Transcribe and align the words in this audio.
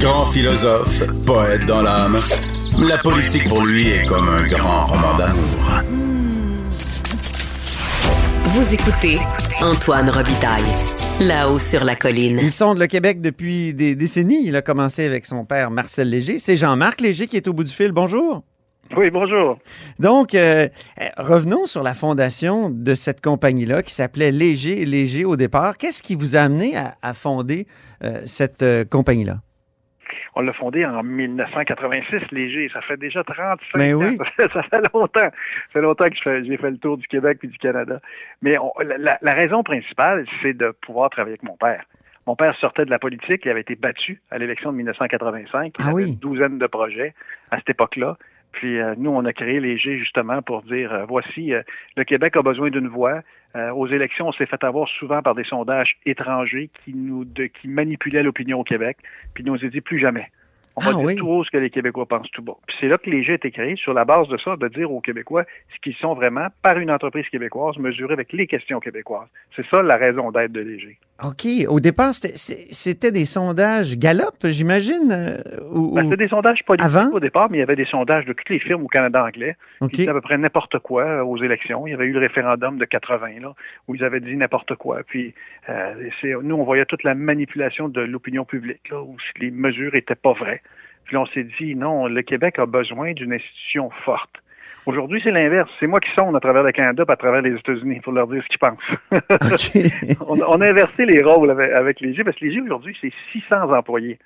Grand 0.00 0.26
philosophe, 0.26 1.02
poète 1.26 1.66
dans 1.66 1.82
l'âme, 1.82 2.20
la 2.78 2.96
politique 2.98 3.48
pour 3.48 3.64
lui 3.64 3.88
est 3.88 4.06
comme 4.06 4.28
un 4.28 4.46
grand 4.46 4.86
roman 4.86 5.16
d'amour. 5.16 5.82
Vous 8.44 8.74
écoutez 8.74 9.18
Antoine 9.60 10.08
Robitaille, 10.08 10.62
là-haut 11.20 11.58
sur 11.58 11.84
la 11.84 11.96
colline. 11.96 12.38
Il 12.40 12.52
sonde 12.52 12.78
le 12.78 12.86
Québec 12.86 13.20
depuis 13.20 13.74
des 13.74 13.94
décennies. 13.94 14.46
Il 14.46 14.56
a 14.56 14.62
commencé 14.62 15.04
avec 15.04 15.26
son 15.26 15.44
père 15.44 15.70
Marcel 15.70 16.08
Léger. 16.08 16.38
C'est 16.38 16.56
Jean-Marc 16.56 17.00
Léger 17.00 17.26
qui 17.26 17.36
est 17.36 17.48
au 17.48 17.52
bout 17.52 17.64
du 17.64 17.72
fil. 17.72 17.92
Bonjour. 17.92 18.42
Oui, 18.94 19.10
bonjour. 19.10 19.58
Donc, 19.98 20.34
euh, 20.34 20.68
revenons 21.16 21.66
sur 21.66 21.82
la 21.82 21.94
fondation 21.94 22.70
de 22.70 22.94
cette 22.94 23.20
compagnie-là 23.20 23.82
qui 23.82 23.92
s'appelait 23.92 24.30
Léger 24.30 24.84
Léger 24.84 25.24
au 25.24 25.36
départ. 25.36 25.76
Qu'est-ce 25.76 26.02
qui 26.02 26.14
vous 26.14 26.36
a 26.36 26.40
amené 26.40 26.74
à, 26.76 27.14
fonder 27.14 27.66
euh, 28.04 28.20
cette 28.24 28.62
euh, 28.62 28.84
compagnie-là? 28.84 29.36
On 30.34 30.42
l'a 30.42 30.52
fondé 30.52 30.84
en 30.84 31.02
1986, 31.02 32.30
Léger. 32.30 32.70
Ça 32.72 32.82
fait 32.82 32.98
déjà 32.98 33.24
35 33.24 33.58
Mais 33.74 33.94
ans. 33.94 33.98
oui. 33.98 34.18
Ça 34.52 34.62
fait 34.62 34.82
longtemps. 34.92 35.20
Ça 35.20 35.72
fait 35.72 35.80
longtemps 35.80 36.08
que 36.08 36.44
j'ai 36.44 36.56
fait 36.58 36.70
le 36.70 36.78
tour 36.78 36.98
du 36.98 37.06
Québec 37.06 37.38
puis 37.40 37.48
du 37.48 37.58
Canada. 37.58 38.00
Mais 38.42 38.56
la, 38.98 39.18
la, 39.20 39.34
raison 39.34 39.62
principale, 39.62 40.26
c'est 40.42 40.52
de 40.52 40.72
pouvoir 40.82 41.08
travailler 41.08 41.32
avec 41.32 41.42
mon 41.42 41.56
père. 41.56 41.84
Mon 42.26 42.36
père 42.36 42.54
sortait 42.56 42.84
de 42.84 42.90
la 42.90 42.98
politique, 42.98 43.42
il 43.44 43.50
avait 43.50 43.60
été 43.60 43.76
battu 43.76 44.20
à 44.30 44.38
l'élection 44.38 44.72
de 44.72 44.76
1985. 44.76 45.74
Il 45.78 45.82
ah 45.82 45.86
avait 45.86 45.94
oui. 45.94 46.08
une 46.08 46.16
douzaine 46.16 46.58
de 46.58 46.66
projets 46.66 47.14
à 47.50 47.56
cette 47.58 47.70
époque-là. 47.70 48.18
Puis 48.52 48.78
euh, 48.80 48.94
nous, 48.96 49.10
on 49.10 49.24
a 49.24 49.32
créé 49.32 49.60
Léger 49.60 49.98
justement 49.98 50.42
pour 50.42 50.62
dire 50.62 50.92
euh, 50.92 51.04
voici, 51.06 51.52
euh, 51.52 51.62
le 51.96 52.04
Québec 52.04 52.36
a 52.36 52.42
besoin 52.42 52.70
d'une 52.70 52.88
voix. 52.88 53.22
aux 53.74 53.86
élections, 53.86 54.28
on 54.28 54.32
s'est 54.32 54.46
fait 54.46 54.62
avoir 54.64 54.86
souvent 54.88 55.22
par 55.22 55.34
des 55.34 55.44
sondages 55.44 55.96
étrangers 56.04 56.68
qui 56.84 56.92
nous 56.92 57.24
de, 57.24 57.46
qui 57.46 57.68
manipulaient 57.68 58.22
l'opinion 58.22 58.60
au 58.60 58.64
Québec. 58.64 58.98
Puis 59.34 59.44
nous, 59.44 59.54
on 59.54 59.58
s'est 59.58 59.70
dit 59.70 59.80
plus 59.80 59.98
jamais. 59.98 60.30
On 60.78 60.82
va 60.82 60.90
Ah 60.92 60.96
dire 60.98 61.04
oui. 61.06 61.16
tout 61.16 61.26
haut 61.26 61.42
ce 61.42 61.50
que 61.50 61.56
les 61.56 61.70
Québécois 61.70 62.04
pensent 62.06 62.30
tout 62.32 62.42
bas. 62.42 62.52
Puis 62.66 62.76
c'est 62.80 62.88
là 62.88 62.98
que 62.98 63.08
Léger 63.08 63.32
a 63.32 63.36
été 63.36 63.50
créé, 63.50 63.76
sur 63.76 63.94
la 63.94 64.04
base 64.04 64.28
de 64.28 64.36
ça, 64.36 64.56
de 64.56 64.68
dire 64.68 64.92
aux 64.92 65.00
Québécois 65.00 65.44
ce 65.74 65.80
qu'ils 65.80 65.94
sont 65.96 66.14
vraiment 66.14 66.48
par 66.62 66.76
une 66.78 66.90
entreprise 66.90 67.26
québécoise 67.30 67.78
mesurée 67.78 68.12
avec 68.12 68.32
les 68.34 68.46
questions 68.46 68.78
québécoises. 68.78 69.28
C'est 69.56 69.64
ça 69.70 69.80
la 69.82 69.96
raison 69.96 70.30
d'être 70.32 70.52
de 70.52 70.60
Léger. 70.60 70.98
OK. 71.24 71.46
Au 71.70 71.80
départ, 71.80 72.12
c'était- 72.12 73.10
des 73.10 73.24
sondages 73.24 73.96
Gallup, 73.96 74.36
j'imagine? 74.44 75.10
euh, 75.12 75.38
ou- 75.72 75.94
Ben, 75.94 76.04
c'était 76.04 76.18
des 76.24 76.28
sondages 76.28 76.62
politiques 76.66 76.94
Avant? 76.94 77.10
au 77.10 77.20
départ, 77.20 77.48
mais 77.50 77.56
il 77.56 77.60
y 77.60 77.62
avait 77.62 77.74
des 77.76 77.86
sondages 77.86 78.26
de 78.26 78.34
toutes 78.34 78.50
les 78.50 78.58
firmes 78.58 78.82
au 78.84 78.88
Canada 78.88 79.24
anglais 79.24 79.56
OK. 79.80 79.90
qui 79.92 79.96
disaient 79.98 80.10
à 80.10 80.12
peu 80.14 80.20
près 80.20 80.36
n'importe 80.36 80.78
quoi 80.80 81.04
euh, 81.04 81.24
aux 81.24 81.38
élections. 81.42 81.86
Il 81.86 81.92
y 81.92 81.94
avait 81.94 82.04
eu 82.04 82.12
le 82.12 82.18
référendum 82.20 82.76
de 82.76 82.84
80 82.84 83.40
là, 83.40 83.54
où 83.88 83.94
ils 83.94 84.04
avaient 84.04 84.20
dit 84.20 84.36
n'importe 84.36 84.74
quoi. 84.74 85.00
Puis 85.06 85.32
euh, 85.70 85.94
nous, 86.42 86.54
on 86.56 86.64
voyait 86.64 86.84
toute 86.84 87.02
la 87.02 87.14
manipulation 87.14 87.88
de 87.88 88.02
l'opinion 88.02 88.44
publique, 88.44 88.90
là, 88.90 89.00
où 89.00 89.16
les 89.40 89.50
mesures 89.50 89.94
étaient 89.94 90.14
pas 90.14 90.34
vraies. 90.34 90.60
Puis 91.06 91.16
on 91.16 91.26
s'est 91.26 91.46
dit 91.58 91.74
non, 91.74 92.06
le 92.06 92.22
Québec 92.22 92.58
a 92.58 92.66
besoin 92.66 93.12
d'une 93.12 93.32
institution 93.32 93.90
forte. 94.04 94.42
Aujourd'hui, 94.86 95.20
c'est 95.22 95.32
l'inverse. 95.32 95.68
C'est 95.80 95.88
moi 95.88 95.98
qui 95.98 96.10
sonde 96.12 96.36
à 96.36 96.40
travers 96.40 96.62
le 96.62 96.70
Canada 96.70 97.04
et 97.08 97.12
à 97.12 97.16
travers 97.16 97.42
les 97.42 97.54
États-Unis 97.56 98.00
pour 98.00 98.12
leur 98.12 98.28
dire 98.28 98.42
ce 98.42 98.48
qu'ils 98.48 98.58
pensent. 98.58 100.16
On, 100.20 100.38
on 100.46 100.60
a 100.60 100.68
inversé 100.68 101.04
les 101.06 101.22
rôles 101.22 101.50
avec, 101.50 101.72
avec 101.72 101.98
parce 102.24 102.36
que 102.36 102.44
Léger, 102.44 102.60
aujourd'hui, 102.60 102.96
c'est 103.00 103.12
600 103.32 103.72
employés. 103.72 104.18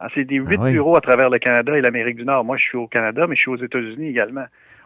Ah, 0.00 0.08
c'est 0.14 0.24
des 0.24 0.36
huit 0.36 0.58
Ah 0.60 0.64
oui. 0.64 0.72
bureaux 0.72 0.96
à 0.96 1.00
travers 1.00 1.30
le 1.30 1.38
Canada 1.38 1.78
et 1.78 1.80
l'Amérique 1.80 2.16
du 2.16 2.24
Nord. 2.24 2.44
Moi, 2.44 2.56
je 2.56 2.62
suis 2.64 2.76
au 2.76 2.88
Canada, 2.88 3.26
mais 3.26 3.36
je 3.36 3.40
suis 3.40 3.50
aux 3.50 3.56
États-Unis 3.56 4.08
également. 4.08 4.44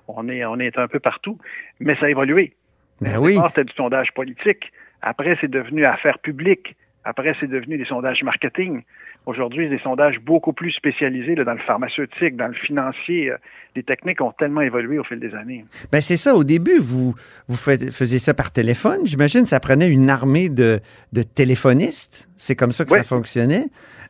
On 0.08 0.28
est, 0.28 0.44
on 0.44 0.58
est 0.60 0.78
un 0.78 0.86
peu 0.86 1.00
partout. 1.00 1.38
Mais 1.80 1.96
ça 1.96 2.06
a 2.06 2.10
évolué. 2.10 2.52
Ben 3.00 3.18
oui. 3.18 3.36
c'était 3.48 3.64
du 3.64 3.72
sondage 3.74 4.12
politique. 4.14 4.72
Après, 5.02 5.36
c'est 5.40 5.50
devenu 5.50 5.84
affaires 5.84 6.18
publiques. 6.18 6.76
Après, 7.04 7.34
c'est 7.40 7.46
devenu 7.48 7.78
des 7.78 7.84
sondages 7.84 8.22
marketing. 8.22 8.82
Aujourd'hui, 9.26 9.68
des 9.68 9.78
sondages 9.80 10.20
beaucoup 10.24 10.52
plus 10.52 10.70
spécialisés 10.70 11.34
dans 11.34 11.52
le 11.52 11.58
pharmaceutique, 11.66 12.36
dans 12.36 12.46
le 12.46 12.54
financier. 12.54 13.30
Euh, 13.32 13.36
Les 13.74 13.82
techniques 13.82 14.20
ont 14.22 14.32
tellement 14.32 14.62
évolué 14.62 14.98
au 14.98 15.04
fil 15.04 15.18
des 15.20 15.34
années. 15.34 15.64
Ben 15.92 16.00
c'est 16.00 16.16
ça. 16.16 16.34
Au 16.34 16.44
début, 16.44 16.78
vous, 16.78 17.14
vous 17.48 17.56
fais- 17.56 17.90
faisiez 17.90 18.18
ça 18.18 18.32
par 18.34 18.50
téléphone. 18.52 19.00
J'imagine 19.04 19.44
ça 19.44 19.60
prenait 19.60 19.88
une 19.90 20.08
armée 20.08 20.48
de, 20.48 20.80
de 21.12 21.22
téléphonistes. 21.22 22.28
C'est 22.36 22.54
comme 22.56 22.72
ça 22.72 22.84
que 22.84 22.90
Oui. 22.92 22.98
ça 22.98 23.04
fonctionnait. 23.04 23.66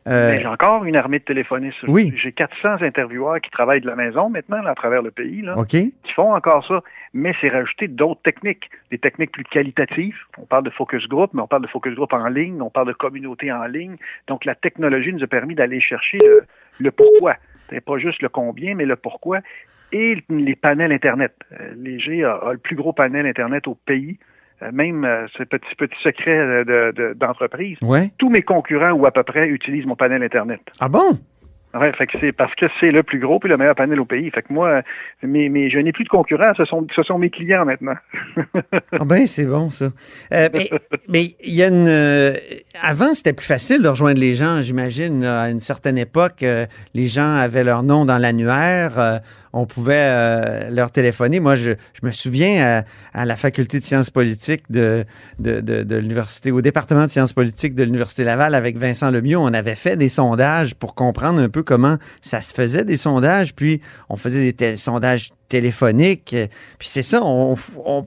Euh, 0.07 0.37
j'ai 0.39 0.45
encore 0.47 0.85
une 0.85 0.95
armée 0.95 1.19
de 1.19 1.23
téléphonistes. 1.25 1.77
Oui. 1.87 2.13
J'ai 2.15 2.31
400 2.31 2.81
intervieweurs 2.81 3.41
qui 3.41 3.49
travaillent 3.51 3.81
de 3.81 3.87
la 3.87 3.95
maison 3.95 4.29
maintenant 4.29 4.61
là, 4.61 4.71
à 4.71 4.75
travers 4.75 5.01
le 5.01 5.11
pays. 5.11 5.41
Là. 5.41 5.55
Qui 5.67 5.93
font 6.15 6.33
encore 6.33 6.65
ça, 6.65 6.81
mais 7.13 7.33
c'est 7.41 7.49
rajouter 7.49 7.87
d'autres 7.89 8.21
techniques, 8.21 8.69
des 8.89 8.97
techniques 8.99 9.31
plus 9.33 9.43
qualitatives. 9.43 10.15
On 10.37 10.45
parle 10.45 10.63
de 10.63 10.69
focus 10.69 11.07
group, 11.09 11.31
mais 11.33 11.41
on 11.41 11.47
parle 11.47 11.63
de 11.63 11.67
focus 11.67 11.93
group 11.95 12.13
en 12.13 12.27
ligne, 12.27 12.61
on 12.61 12.69
parle 12.69 12.87
de 12.87 12.93
communauté 12.93 13.51
en 13.51 13.65
ligne. 13.65 13.97
Donc 14.27 14.45
la 14.45 14.55
technologie 14.55 15.11
nous 15.11 15.23
a 15.23 15.27
permis 15.27 15.55
d'aller 15.55 15.81
chercher 15.81 16.17
le, 16.21 16.43
le 16.79 16.91
pourquoi. 16.91 17.35
C'est 17.69 17.81
pas 17.83 17.97
juste 17.97 18.21
le 18.21 18.29
combien, 18.29 18.75
mais 18.75 18.85
le 18.85 18.95
pourquoi. 18.95 19.39
Et 19.91 20.23
les 20.29 20.55
panels 20.55 20.91
Internet. 20.93 21.33
Euh, 21.59 21.73
Léger 21.75 22.23
a, 22.23 22.33
a 22.35 22.51
le 22.53 22.57
plus 22.59 22.75
gros 22.75 22.93
panel 22.93 23.25
Internet 23.25 23.67
au 23.67 23.75
pays. 23.75 24.19
Euh, 24.63 24.69
Même 24.73 25.05
euh, 25.05 25.27
ce 25.37 25.43
petit 25.43 25.75
petit 25.77 25.95
secret 26.03 26.37
euh, 26.37 26.63
de- 26.63 26.91
de- 26.95 27.13
d'entreprise. 27.13 27.77
Ouais. 27.81 28.11
Tous 28.17 28.29
mes 28.29 28.41
concurrents 28.41 28.91
ou 28.91 29.05
à 29.05 29.11
peu 29.11 29.23
près 29.23 29.47
utilisent 29.47 29.85
mon 29.85 29.95
panel 29.95 30.23
Internet. 30.23 30.61
Ah 30.79 30.89
bon? 30.89 31.19
Ouais, 31.79 31.91
fait 31.93 32.07
que 32.07 32.17
c'est 32.19 32.31
parce 32.31 32.55
que 32.55 32.65
c'est 32.79 32.89
le 32.91 33.03
plus 33.03 33.19
gros 33.19 33.39
puis 33.39 33.49
le 33.49 33.57
meilleur 33.57 33.75
panel 33.75 33.99
au 33.99 34.05
pays. 34.05 34.31
Fait 34.31 34.41
que 34.41 34.51
moi, 34.51 34.81
mais, 35.21 35.47
mais 35.49 35.69
je 35.69 35.77
n'ai 35.77 35.91
plus 35.91 36.05
de 36.05 36.09
concurrents, 36.09 36.53
ce 36.55 36.65
sont 36.65 36.87
ce 36.95 37.03
sont 37.03 37.19
mes 37.19 37.29
clients 37.29 37.65
maintenant. 37.65 37.95
Ah 38.93 39.05
ben, 39.05 39.27
c'est 39.27 39.45
bon, 39.45 39.69
ça. 39.69 39.89
Euh, 40.31 40.49
mais 40.53 40.69
mais 41.07 41.21
il 41.43 41.53
y 41.53 41.61
a 41.61 41.67
une... 41.67 41.87
avant, 42.81 43.13
c'était 43.13 43.33
plus 43.33 43.45
facile 43.45 43.81
de 43.81 43.87
rejoindre 43.87 44.19
les 44.19 44.35
gens, 44.35 44.61
j'imagine. 44.61 45.23
À 45.23 45.49
une 45.49 45.59
certaine 45.59 45.97
époque, 45.97 46.43
euh, 46.43 46.65
les 46.93 47.07
gens 47.07 47.35
avaient 47.35 47.63
leur 47.63 47.83
nom 47.83 48.05
dans 48.05 48.17
l'annuaire. 48.17 48.97
euh, 48.97 49.19
on 49.53 49.65
pouvait 49.65 49.95
euh, 49.95 50.69
leur 50.69 50.91
téléphoner. 50.91 51.39
Moi, 51.39 51.55
je, 51.55 51.71
me 52.03 52.11
souviens 52.11 52.83
à, 53.13 53.25
la 53.25 53.35
faculté 53.35 53.79
de 53.79 53.83
sciences 53.83 54.09
politiques 54.09 54.63
de, 54.69 55.05
de, 55.39 55.95
l'université, 55.95 56.51
au 56.51 56.61
département 56.61 57.05
de 57.05 57.09
sciences 57.09 57.33
politiques 57.33 57.73
de 57.73 57.83
l'Université 57.83 58.23
Laval 58.23 58.53
avec 58.53 58.77
Vincent 58.77 59.09
Lemieux, 59.09 59.37
on 59.37 59.53
avait 59.53 59.75
fait 59.75 59.97
des 59.97 60.09
sondages 60.09 60.75
pour 60.75 60.95
comprendre 60.95 61.41
un 61.41 61.49
peu 61.49 61.63
comment 61.63 61.97
ça 62.21 62.41
se 62.41 62.53
faisait 62.53 62.83
des 62.83 62.97
sondages. 62.97 63.55
Puis, 63.55 63.81
on 64.09 64.17
faisait 64.17 64.51
des 64.51 64.77
sondages 64.77 65.31
téléphoniques. 65.47 66.33
euh, 66.33 66.47
Puis 66.79 66.87
c'est 66.87 67.01
ça, 67.01 67.21
on, 67.23 67.55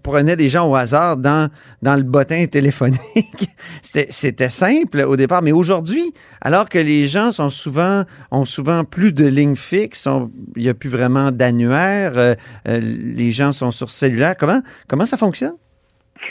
prenait 0.02 0.36
des 0.36 0.48
gens 0.48 0.68
au 0.68 0.74
hasard 0.74 1.16
dans, 1.16 1.50
dans 1.82 1.96
le 1.96 2.02
bottin 2.02 2.46
téléphonique. 2.46 3.50
C'était 3.82 4.48
simple 4.48 5.00
au 5.00 5.16
départ, 5.16 5.42
mais 5.42 5.52
aujourd'hui, 5.52 6.12
alors 6.40 6.68
que 6.68 6.78
les 6.78 7.08
gens 7.08 7.32
souvent, 7.50 8.04
ont 8.30 8.44
souvent 8.44 8.84
plus 8.84 9.12
de 9.12 9.26
lignes 9.26 9.56
fixes, 9.56 10.06
il 10.56 10.62
n'y 10.62 10.68
a 10.68 10.74
plus 10.74 10.90
vraiment 10.90 11.30
d'annuaire, 11.30 12.12
euh, 12.16 12.34
euh, 12.68 12.80
les 12.80 13.32
gens 13.32 13.52
sont 13.52 13.70
sur 13.70 13.90
cellulaire, 13.90 14.36
comment, 14.36 14.62
comment 14.88 15.06
ça 15.06 15.16
fonctionne? 15.16 15.54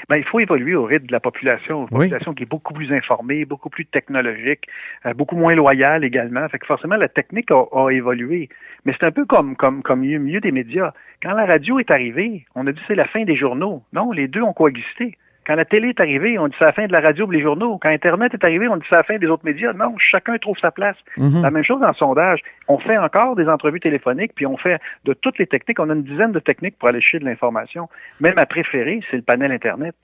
Ben, 0.07 0.17
il 0.17 0.23
faut 0.23 0.39
évoluer 0.39 0.75
au 0.75 0.85
rythme 0.85 1.07
de 1.07 1.11
la 1.11 1.19
population, 1.19 1.81
une 1.91 1.97
Oui. 1.97 2.05
population 2.05 2.33
qui 2.33 2.43
est 2.43 2.49
beaucoup 2.49 2.73
plus 2.73 2.91
informée, 2.93 3.45
beaucoup 3.45 3.69
plus 3.69 3.85
technologique, 3.85 4.67
euh, 5.05 5.13
beaucoup 5.13 5.35
moins 5.35 5.55
loyale 5.55 6.03
également. 6.03 6.47
Fait 6.49 6.59
que 6.59 6.65
forcément, 6.65 6.95
la 6.95 7.09
technique 7.09 7.51
a, 7.51 7.63
a 7.73 7.89
évolué. 7.91 8.49
Mais 8.85 8.93
c'est 8.99 9.05
un 9.05 9.11
peu 9.11 9.25
comme 9.25 9.55
comme 9.55 9.81
comme 9.83 10.01
milieu, 10.01 10.19
milieu 10.19 10.39
des 10.39 10.51
médias. 10.51 10.93
Quand 11.21 11.33
la 11.33 11.45
radio 11.45 11.79
est 11.79 11.91
arrivée, 11.91 12.45
on 12.55 12.65
a 12.67 12.71
dit 12.71 12.81
c'est 12.87 12.95
la 12.95 13.05
fin 13.05 13.23
des 13.23 13.35
journaux. 13.35 13.83
Non, 13.93 14.11
les 14.11 14.27
deux 14.27 14.41
ont 14.41 14.53
coexisté. 14.53 15.17
Quand 15.49 15.55
la 15.55 15.65
télé 15.65 15.89
est 15.89 15.99
arrivée, 15.99 16.37
on 16.37 16.47
dit 16.47 16.53
c'est 16.59 16.63
la 16.65 16.73
fin 16.73 16.85
de 16.85 16.91
la 16.91 16.99
radio 17.01 17.27
et 17.31 17.35
les 17.37 17.41
journaux. 17.41 17.79
Quand 17.81 17.89
Internet 17.89 18.35
est 18.35 18.43
arrivé, 18.43 18.67
on 18.67 18.77
dit 18.77 18.85
c'est 18.87 18.93
la 18.95 19.01
fin 19.01 19.17
des 19.17 19.25
autres 19.25 19.43
médias. 19.43 19.73
Non, 19.73 19.95
chacun 19.97 20.37
trouve 20.37 20.55
sa 20.59 20.69
place. 20.69 20.95
Mhm. 21.17 21.41
La 21.41 21.49
même 21.49 21.63
chose 21.63 21.81
dans 21.81 21.87
le 21.87 21.93
sondage. 21.95 22.41
On 22.67 22.77
fait 22.77 22.99
encore 22.99 23.35
des 23.35 23.49
entrevues 23.49 23.79
téléphoniques, 23.79 24.33
puis 24.35 24.45
on 24.45 24.57
fait 24.57 24.79
de 25.05 25.13
toutes 25.13 25.39
les 25.39 25.47
techniques. 25.47 25.79
On 25.79 25.89
a 25.89 25.93
une 25.95 26.03
dizaine 26.03 26.33
de 26.33 26.39
techniques 26.39 26.77
pour 26.77 26.87
aller 26.89 27.01
chercher 27.01 27.17
de 27.17 27.25
l'information. 27.25 27.89
Même 28.19 28.35
ma 28.35 28.45
préférée, 28.45 29.01
c'est 29.09 29.17
le 29.17 29.23
panel 29.23 29.51
Internet. 29.51 29.95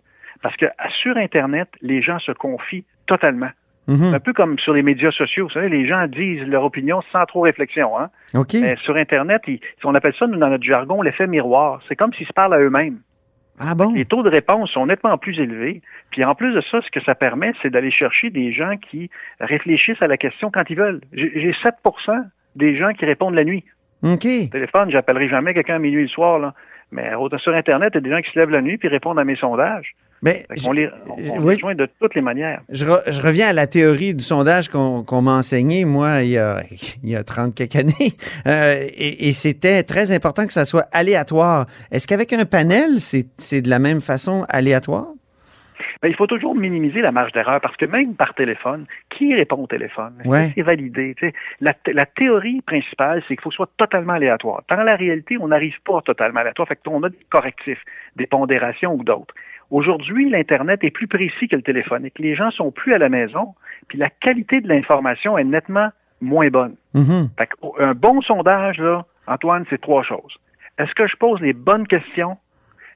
Parce 0.41 0.55
que 0.57 0.65
sur 1.03 1.15
Internet, 1.15 1.69
les 1.83 2.01
gens 2.01 2.17
se 2.17 2.31
confient 2.31 2.83
totalement. 3.05 3.51
Mhm. 3.87 4.15
Un 4.15 4.19
peu 4.19 4.33
comme 4.33 4.57
sur 4.57 4.73
les 4.73 4.81
médias 4.81 5.11
sociaux. 5.11 5.45
Vous 5.45 5.53
savez, 5.53 5.69
les 5.69 5.87
gens 5.87 6.07
disent 6.07 6.41
leur 6.47 6.63
opinion 6.63 7.01
sans 7.11 7.23
trop 7.27 7.41
réflexion. 7.41 7.99
Hein? 7.99 8.09
Mais 8.61 8.75
sur 8.77 8.95
Internet, 8.95 9.43
ils- 9.45 9.59
on 9.83 9.93
appelle 9.93 10.15
ça, 10.17 10.25
nous, 10.25 10.37
dans 10.37 10.49
notre 10.49 10.63
jargon, 10.63 11.03
l'effet 11.03 11.27
miroir. 11.27 11.81
C'est 11.87 11.95
comme 11.95 12.11
s'ils 12.13 12.25
se 12.25 12.33
parlent 12.33 12.55
à 12.55 12.59
eux-mêmes. 12.59 12.97
Ah 13.59 13.73
bon? 13.75 13.93
Les 13.93 14.05
taux 14.05 14.23
de 14.23 14.29
réponse 14.29 14.69
sont 14.71 14.85
nettement 14.85 15.17
plus 15.17 15.39
élevés. 15.39 15.81
Puis 16.11 16.23
en 16.25 16.35
plus 16.35 16.53
de 16.53 16.61
ça, 16.71 16.81
ce 16.81 16.91
que 16.91 17.03
ça 17.03 17.15
permet, 17.15 17.53
c'est 17.61 17.69
d'aller 17.69 17.91
chercher 17.91 18.29
des 18.29 18.51
gens 18.51 18.75
qui 18.77 19.09
réfléchissent 19.39 20.01
à 20.01 20.07
la 20.07 20.17
question 20.17 20.51
quand 20.51 20.69
ils 20.69 20.77
veulent. 20.77 21.01
J'ai 21.13 21.31
j'ai 21.33 21.55
7 21.63 21.75
des 22.55 22.77
gens 22.77 22.91
qui 22.93 23.05
répondent 23.05 23.35
la 23.35 23.43
nuit. 23.43 23.63
OK. 24.03 24.25
Au 24.25 24.49
téléphone, 24.51 24.91
j'appellerai 24.91 25.29
jamais 25.29 25.53
quelqu'un 25.53 25.75
à 25.75 25.79
minuit 25.79 26.03
le 26.03 26.09
soir. 26.09 26.39
Là. 26.39 26.53
Mais 26.91 27.15
autant 27.15 27.37
sur 27.37 27.53
Internet, 27.53 27.91
il 27.93 27.95
y 27.95 27.97
a 27.97 28.01
des 28.01 28.09
gens 28.09 28.21
qui 28.21 28.31
se 28.31 28.39
lèvent 28.39 28.49
la 28.49 28.61
nuit 28.61 28.77
puis 28.77 28.87
répondent 28.87 29.19
à 29.19 29.23
mes 29.23 29.35
sondages. 29.35 29.95
Mais 30.21 30.45
Fait 30.49 30.67
on 30.67 30.71
les, 30.71 30.89
on, 31.07 31.13
on 31.13 31.43
oui. 31.43 31.55
les 31.55 31.59
joint 31.59 31.75
de 31.75 31.87
toutes 31.99 32.15
les 32.15 32.21
manières. 32.21 32.61
Je, 32.69 32.85
re- 32.85 33.11
je 33.11 33.21
reviens 33.21 33.47
à 33.47 33.53
la 33.53 33.67
théorie 33.67 34.13
du 34.13 34.23
sondage 34.23 34.69
qu'on 34.69 35.21
m'a 35.21 35.33
enseigné, 35.33 35.85
moi, 35.85 36.23
il 36.23 36.31
y 36.31 36.37
a, 36.37 36.61
il 37.03 37.09
y 37.09 37.15
a 37.15 37.23
30 37.23 37.53
quelques 37.55 37.75
années. 37.75 37.93
Euh, 38.47 38.75
et 38.95 39.29
et 39.29 39.33
c'était 39.33 39.81
très 39.81 40.11
important 40.11 40.45
que 40.45 40.53
ça 40.53 40.65
soit 40.65 40.85
aléatoire. 40.91 41.65
Est-ce 41.91 42.05
qu'avec 42.07 42.31
un 42.33 42.45
panel, 42.45 42.99
c'est 42.99 43.61
de 43.61 43.69
la 43.69 43.79
même 43.79 44.01
façon 44.01 44.45
aléatoire? 44.49 45.07
Ben, 46.01 46.09
il 46.09 46.15
faut 46.15 46.27
toujours 46.27 46.55
minimiser 46.55 47.01
la 47.01 47.11
marge 47.11 47.31
d'erreur 47.31 47.59
parce 47.61 47.75
que 47.77 47.85
même 47.85 48.15
par 48.15 48.33
téléphone, 48.33 48.85
qui 49.09 49.33
répond 49.33 49.63
au 49.63 49.67
téléphone? 49.67 50.21
C'est 50.53 50.61
validé? 50.61 51.15
La, 51.61 51.73
la, 51.87 52.05
théorie 52.05 52.61
principale, 52.61 53.23
c'est 53.27 53.35
qu'il 53.35 53.41
faut 53.41 53.49
que 53.49 53.53
ce 53.55 53.57
soit 53.57 53.71
totalement 53.77 54.13
aléatoire. 54.13 54.61
Dans 54.69 54.83
la 54.83 54.95
réalité, 54.95 55.37
on 55.39 55.47
n'arrive 55.47 55.75
pas 55.83 56.01
totalement 56.01 56.41
aléatoire. 56.41 56.67
Fait 56.67 56.79
qu'on 56.83 57.01
a 57.03 57.09
des 57.09 57.25
correctifs, 57.29 57.81
des 58.15 58.27
pondérations 58.27 58.93
ou 58.93 59.03
d'autres. 59.03 59.33
Aujourd'hui, 59.71 60.29
l'Internet 60.29 60.83
est 60.83 60.91
plus 60.91 61.07
précis 61.07 61.47
que 61.47 61.55
le 61.55 61.61
téléphonique. 61.61 62.19
Les 62.19 62.35
gens 62.35 62.51
sont 62.51 62.71
plus 62.71 62.93
à 62.93 62.97
la 62.97 63.09
maison, 63.09 63.55
puis 63.87 63.97
la 63.97 64.09
qualité 64.09 64.61
de 64.61 64.67
l'information 64.67 65.37
est 65.37 65.43
nettement 65.43 65.89
moins 66.21 66.49
bonne. 66.49 66.75
Mm-hmm. 66.93 67.29
un 67.79 67.93
bon 67.93 68.21
sondage, 68.21 68.77
là, 68.77 69.05
Antoine, 69.27 69.65
c'est 69.69 69.81
trois 69.81 70.03
choses. 70.03 70.37
Est-ce 70.77 70.93
que 70.93 71.07
je 71.07 71.15
pose 71.15 71.41
les 71.41 71.53
bonnes 71.53 71.87
questions? 71.87 72.37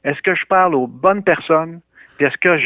Est-ce 0.03 0.21
que 0.21 0.35
je 0.35 0.45
parle 0.45 0.75
aux 0.75 0.87
bonnes 0.87 1.23
personnes? 1.23 1.81
Puis 2.17 2.27
est-ce 2.27 2.37
que 2.37 2.57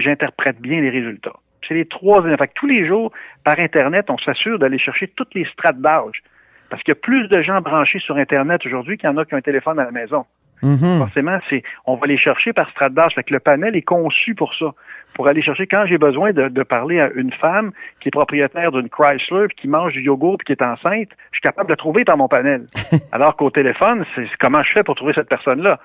j'interprète 0.00 0.60
bien 0.60 0.80
les 0.80 0.90
résultats? 0.90 1.36
C'est 1.66 1.74
les 1.74 1.86
trois. 1.86 2.22
Fait 2.22 2.50
tous 2.54 2.66
les 2.66 2.86
jours, 2.86 3.12
par 3.44 3.58
Internet, 3.58 4.06
on 4.08 4.18
s'assure 4.18 4.58
d'aller 4.58 4.78
chercher 4.78 5.08
toutes 5.08 5.34
les 5.34 5.44
strates 5.46 5.80
d'âge. 5.80 6.22
Parce 6.68 6.82
qu'il 6.82 6.92
y 6.92 6.96
a 6.96 7.00
plus 7.00 7.28
de 7.28 7.42
gens 7.42 7.60
branchés 7.60 7.98
sur 7.98 8.16
Internet 8.16 8.64
aujourd'hui 8.64 8.96
qu'il 8.96 9.08
y 9.08 9.12
en 9.12 9.16
a 9.16 9.24
qui 9.24 9.34
ont 9.34 9.38
un 9.38 9.42
téléphone 9.42 9.78
à 9.78 9.84
la 9.84 9.90
maison. 9.90 10.24
Mm-hmm. 10.62 10.98
Forcément, 10.98 11.38
c'est 11.48 11.62
on 11.86 11.96
va 11.96 12.06
les 12.06 12.18
chercher 12.18 12.52
par 12.52 12.70
strat 12.70 12.90
d'âge. 12.90 13.14
Fait 13.14 13.24
que 13.24 13.32
le 13.32 13.40
panel 13.40 13.76
est 13.76 13.82
conçu 13.82 14.34
pour 14.34 14.54
ça, 14.54 14.72
pour 15.14 15.28
aller 15.28 15.42
chercher 15.42 15.66
quand 15.66 15.86
j'ai 15.86 15.98
besoin 15.98 16.32
de, 16.32 16.62
parler 16.62 17.00
à 17.00 17.10
une 17.14 17.32
femme 17.32 17.72
qui 18.00 18.08
est 18.08 18.12
propriétaire 18.12 18.72
d'une 18.72 18.88
Chrysler, 18.88 19.46
puis 19.48 19.56
qui 19.62 19.68
mange 19.68 19.92
du 19.92 20.02
yogourt, 20.02 20.38
puis 20.38 20.46
qui 20.46 20.52
est 20.52 20.64
enceinte, 20.64 21.08
je 21.32 21.36
suis 21.36 21.42
capable 21.42 21.70
de 21.70 21.74
trouver 21.74 22.04
par 22.04 22.16
mon 22.16 22.28
panel. 22.28 22.66
Alors 23.12 23.36
qu'au 23.36 23.50
téléphone, 23.50 24.04
c'est 24.14 24.26
comment 24.38 24.62
je 24.62 24.72
fais 24.72 24.82
pour 24.82 24.94
trouver 24.94 25.12
cette 25.14 25.28
personne-là? 25.28 25.80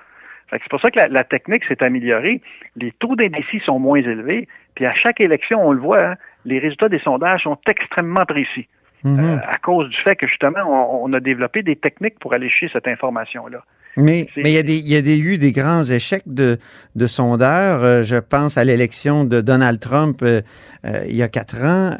C'est 0.50 0.68
pour 0.70 0.80
ça 0.80 0.92
que 0.92 1.00
la, 1.00 1.24
technique 1.24 1.64
s'est 1.64 1.82
améliorée. 1.82 2.40
Les 2.76 2.92
taux 2.92 3.16
d'indécis 3.16 3.60
sont 3.64 3.80
moins 3.80 3.98
élevés. 3.98 4.46
Puis 4.76 4.86
à 4.86 4.94
chaque 4.94 5.20
élection, 5.20 5.66
on 5.66 5.72
le 5.72 5.80
voit, 5.80 6.04
hein, 6.04 6.14
les 6.44 6.60
résultats 6.60 6.88
des 6.88 7.00
sondages 7.00 7.42
sont 7.42 7.58
extrêmement 7.66 8.24
précis. 8.24 8.68
Mm-hmm. 9.04 9.20
Euh, 9.20 9.38
à 9.48 9.58
cause 9.58 9.88
du 9.88 9.96
fait 9.96 10.14
que 10.14 10.26
justement, 10.26 11.02
on, 11.02 11.12
a 11.12 11.20
développé 11.20 11.62
des 11.62 11.76
techniques 11.76 12.18
pour 12.20 12.32
aller 12.32 12.48
chercher 12.48 12.72
cette 12.72 12.88
information-là. 12.88 13.64
Mais 13.96 14.26
il 14.36 14.48
y, 14.48 14.58
a 14.58 14.62
des, 14.62 14.78
y 14.78 14.96
a 14.96 15.02
des, 15.02 15.18
eu 15.18 15.38
des 15.38 15.52
grands 15.52 15.82
échecs 15.84 16.24
de, 16.26 16.58
de 16.94 17.06
sondeurs. 17.06 17.82
Euh, 17.82 18.02
je 18.02 18.16
pense 18.16 18.58
à 18.58 18.64
l'élection 18.64 19.24
de 19.24 19.40
Donald 19.40 19.80
Trump 19.80 20.20
euh, 20.22 20.42
euh, 20.84 21.04
il 21.08 21.16
y 21.16 21.22
a 21.22 21.28
quatre 21.28 21.56
ans. 21.62 21.96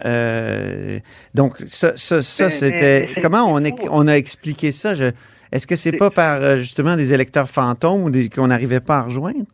donc, 1.34 1.56
ça, 1.66 1.96
ça, 1.96 2.20
ça 2.20 2.50
c'était. 2.50 3.08
Comment 3.22 3.52
on, 3.52 3.62
on 3.90 4.08
a 4.08 4.14
expliqué 4.14 4.72
ça? 4.72 4.92
Est-ce 5.52 5.66
que 5.66 5.76
c'est 5.76 5.96
pas 5.96 6.10
par 6.10 6.58
justement 6.58 6.96
des 6.96 7.14
électeurs 7.14 7.48
fantômes 7.48 8.04
ou 8.04 8.10
qu'on 8.34 8.48
n'arrivait 8.48 8.80
pas 8.80 8.98
à 8.98 9.02
rejoindre? 9.02 9.44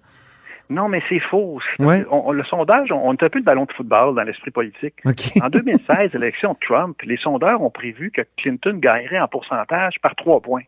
Non, 0.73 0.89
mais 0.89 1.03
c'est 1.09 1.21
faux. 1.21 1.61
le 1.79 2.45
sondage, 2.45 2.91
on, 2.93 3.13
est 3.13 3.23
un 3.23 3.29
peu 3.29 3.39
le 3.39 3.45
ballon 3.45 3.67
de 3.67 3.73
football 3.73 4.15
dans 4.15 4.23
l'esprit 4.23 4.51
politique. 4.51 4.95
En 5.43 5.51
2016, 5.51 6.15
l'élection 6.15 6.53
de 6.53 6.59
Trump, 6.67 6.97
les 7.03 7.19
sondeurs 7.19 7.61
ont 7.61 7.71
prévu 7.71 8.11
que 8.11 8.23
Clinton 8.39 8.79
gagnerait 8.79 9.21
en 9.21 9.29
pourcentage 9.29 9.97
par 10.01 10.15
trois 10.17 10.41
points. 10.41 10.63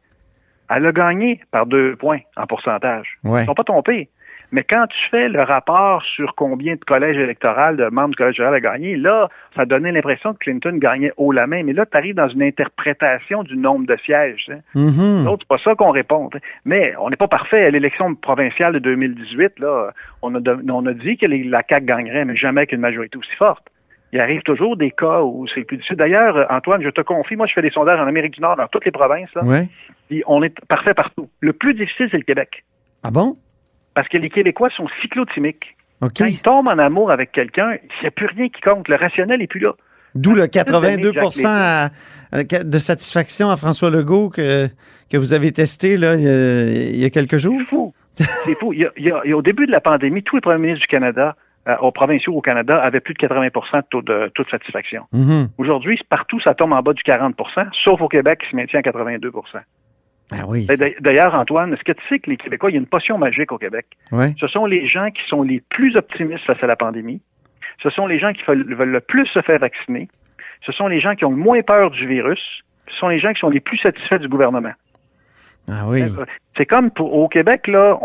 Elle 0.70 0.86
a 0.86 0.92
gagné 0.92 1.40
par 1.50 1.66
deux 1.66 1.96
points 1.96 2.20
en 2.36 2.46
pourcentage. 2.46 3.18
Ils 3.24 3.30
ne 3.30 3.44
sont 3.44 3.54
pas 3.54 3.64
trompés. 3.64 4.08
Mais 4.54 4.62
quand 4.62 4.86
tu 4.86 5.10
fais 5.10 5.28
le 5.28 5.42
rapport 5.42 6.02
sur 6.02 6.36
combien 6.36 6.74
de 6.74 6.84
collèges 6.84 7.16
électoraux, 7.16 7.74
de 7.74 7.88
membres 7.90 8.10
du 8.10 8.16
collège 8.16 8.38
électoral 8.38 8.54
a 8.54 8.60
gagné, 8.60 8.96
là, 8.96 9.28
ça 9.56 9.64
donnait 9.64 9.90
l'impression 9.90 10.32
que 10.32 10.38
Clinton 10.38 10.76
gagnait 10.76 11.12
haut 11.16 11.32
la 11.32 11.48
main. 11.48 11.64
Mais 11.64 11.72
là, 11.72 11.86
tu 11.86 11.96
arrives 11.96 12.14
dans 12.14 12.28
une 12.28 12.42
interprétation 12.42 13.42
du 13.42 13.56
nombre 13.56 13.86
de 13.86 13.96
sièges. 14.04 14.48
Hein. 14.52 14.60
Mm-hmm. 14.76 15.36
c'est 15.40 15.48
pas 15.48 15.58
ça 15.58 15.74
qu'on 15.74 15.90
répond. 15.90 16.30
Mais 16.64 16.94
on 17.00 17.10
n'est 17.10 17.16
pas 17.16 17.26
parfait. 17.26 17.64
À 17.64 17.70
l'élection 17.70 18.14
provinciale 18.14 18.74
de 18.74 18.78
2018, 18.78 19.58
là, 19.58 19.90
on 20.22 20.34
a, 20.36 20.38
on 20.70 20.86
a 20.86 20.92
dit 20.92 21.16
que 21.16 21.26
la 21.26 21.62
CAQ 21.68 21.86
gagnerait, 21.86 22.24
mais 22.24 22.36
jamais 22.36 22.68
qu'une 22.68 22.80
majorité 22.80 23.18
aussi 23.18 23.34
forte 23.36 23.68
il 24.14 24.20
arrive 24.20 24.42
toujours 24.42 24.76
des 24.76 24.92
cas 24.92 25.22
où 25.22 25.44
c'est 25.52 25.64
plus 25.64 25.76
difficile. 25.76 25.96
D'ailleurs, 25.96 26.46
Antoine, 26.48 26.80
je 26.82 26.88
te 26.88 27.00
confie, 27.00 27.34
moi, 27.34 27.48
je 27.48 27.52
fais 27.52 27.62
des 27.62 27.70
sondages 27.70 27.98
en 27.98 28.06
Amérique 28.06 28.34
du 28.34 28.40
Nord, 28.40 28.54
dans 28.54 28.68
toutes 28.68 28.84
les 28.84 28.92
provinces. 28.92 29.28
Puis 30.08 30.22
on 30.26 30.42
est 30.42 30.54
parfait 30.66 30.94
partout. 30.94 31.28
Le 31.40 31.52
plus 31.52 31.74
difficile, 31.74 32.08
c'est 32.10 32.18
le 32.18 32.24
Québec. 32.24 32.64
Ah 33.02 33.10
bon? 33.10 33.34
Parce 33.94 34.08
que 34.08 34.18
les 34.18 34.30
Québécois 34.30 34.70
sont 34.76 34.88
cyclotimiques. 35.00 35.76
Quand 36.00 36.26
ils 36.26 36.40
tombent 36.40 36.68
en 36.68 36.78
amour 36.78 37.10
avec 37.10 37.32
quelqu'un, 37.32 37.72
il 37.72 38.02
n'y 38.02 38.08
a 38.08 38.10
plus 38.10 38.26
rien 38.26 38.48
qui 38.48 38.60
compte. 38.60 38.88
Le 38.88 38.96
rationnel 38.96 39.38
n'est 39.38 39.46
plus 39.46 39.60
là. 39.60 39.72
D'où 40.14 40.34
le 40.34 40.44
82% 40.44 41.90
de 42.64 42.78
satisfaction 42.78 43.50
à 43.50 43.56
François 43.56 43.90
Legault 43.90 44.30
que, 44.30 44.68
que 45.10 45.16
vous 45.16 45.32
avez 45.32 45.50
testé 45.50 45.96
là, 45.96 46.14
il, 46.14 46.96
y 46.96 47.04
a, 47.04 47.10
quelques 47.10 47.36
jours? 47.36 47.56
C'est 47.58 47.66
fou. 47.66 47.94
C'est 48.14 48.54
fou. 48.54 48.72
Il 48.72 48.88
y, 48.96 49.10
a, 49.10 49.36
au 49.36 49.42
début 49.42 49.66
de 49.66 49.72
la 49.72 49.80
pandémie, 49.80 50.22
tous 50.22 50.36
les 50.36 50.42
premiers 50.42 50.58
ministres 50.58 50.82
du 50.82 50.88
Canada 50.88 51.34
euh, 51.66 51.74
aux 51.80 51.90
provinciaux 51.90 52.34
au 52.34 52.42
Canada 52.42 52.78
avaient 52.80 53.00
plus 53.00 53.14
de 53.14 53.18
80 53.18 53.46
de 53.46 53.50
taux 53.90 54.02
de, 54.02 54.30
taux 54.34 54.44
de 54.44 54.50
satisfaction. 54.50 55.06
Mm-hmm. 55.14 55.48
Aujourd'hui, 55.58 55.98
partout, 56.08 56.38
ça 56.40 56.54
tombe 56.54 56.72
en 56.72 56.82
bas 56.82 56.92
du 56.92 57.02
40% 57.02 57.34
sauf 57.82 58.00
au 58.00 58.08
Québec 58.08 58.40
qui 58.44 58.50
se 58.50 58.56
maintient 58.56 58.80
à 58.80 58.82
82 58.82 59.32
ah 60.32 60.44
oui. 60.46 60.66
D'ailleurs, 61.00 61.34
Antoine, 61.34 61.72
est-ce 61.74 61.84
que 61.84 61.92
tu 61.92 62.02
sais 62.08 62.18
que 62.18 62.30
les 62.30 62.36
Québécois, 62.36 62.70
il 62.70 62.74
y 62.74 62.76
a 62.76 62.80
une 62.80 62.86
potion 62.86 63.18
magique 63.18 63.52
au 63.52 63.58
Québec? 63.58 63.86
Ce 64.38 64.46
sont 64.46 64.66
les 64.66 64.86
gens 64.88 65.10
qui 65.10 65.22
sont 65.28 65.42
les 65.42 65.60
plus 65.70 65.96
optimistes 65.96 66.44
face 66.44 66.62
à 66.62 66.66
la 66.66 66.76
pandémie. 66.76 67.20
Ce 67.82 67.90
sont 67.90 68.06
les 68.06 68.18
gens 68.18 68.32
qui 68.32 68.42
veulent, 68.46 68.64
le 68.64 69.00
plus 69.00 69.26
se 69.26 69.42
faire 69.42 69.58
vacciner. 69.58 70.08
Ce 70.64 70.72
sont 70.72 70.86
les 70.86 71.00
gens 71.00 71.14
qui 71.14 71.24
ont 71.24 71.30
le 71.30 71.36
moins 71.36 71.60
peur 71.62 71.90
du 71.90 72.06
virus. 72.06 72.40
Ce 72.88 72.96
sont 72.96 73.08
les 73.08 73.18
gens 73.18 73.32
qui 73.32 73.40
sont 73.40 73.50
les 73.50 73.60
plus 73.60 73.78
satisfaits 73.78 74.18
du 74.18 74.28
gouvernement. 74.28 74.72
Ah 75.68 75.84
oui. 75.86 76.02
Euh, 76.02 76.24
c'est 76.56 76.66
comme 76.66 76.90
au 76.98 77.26
Québec, 77.28 77.66
là, 77.68 77.98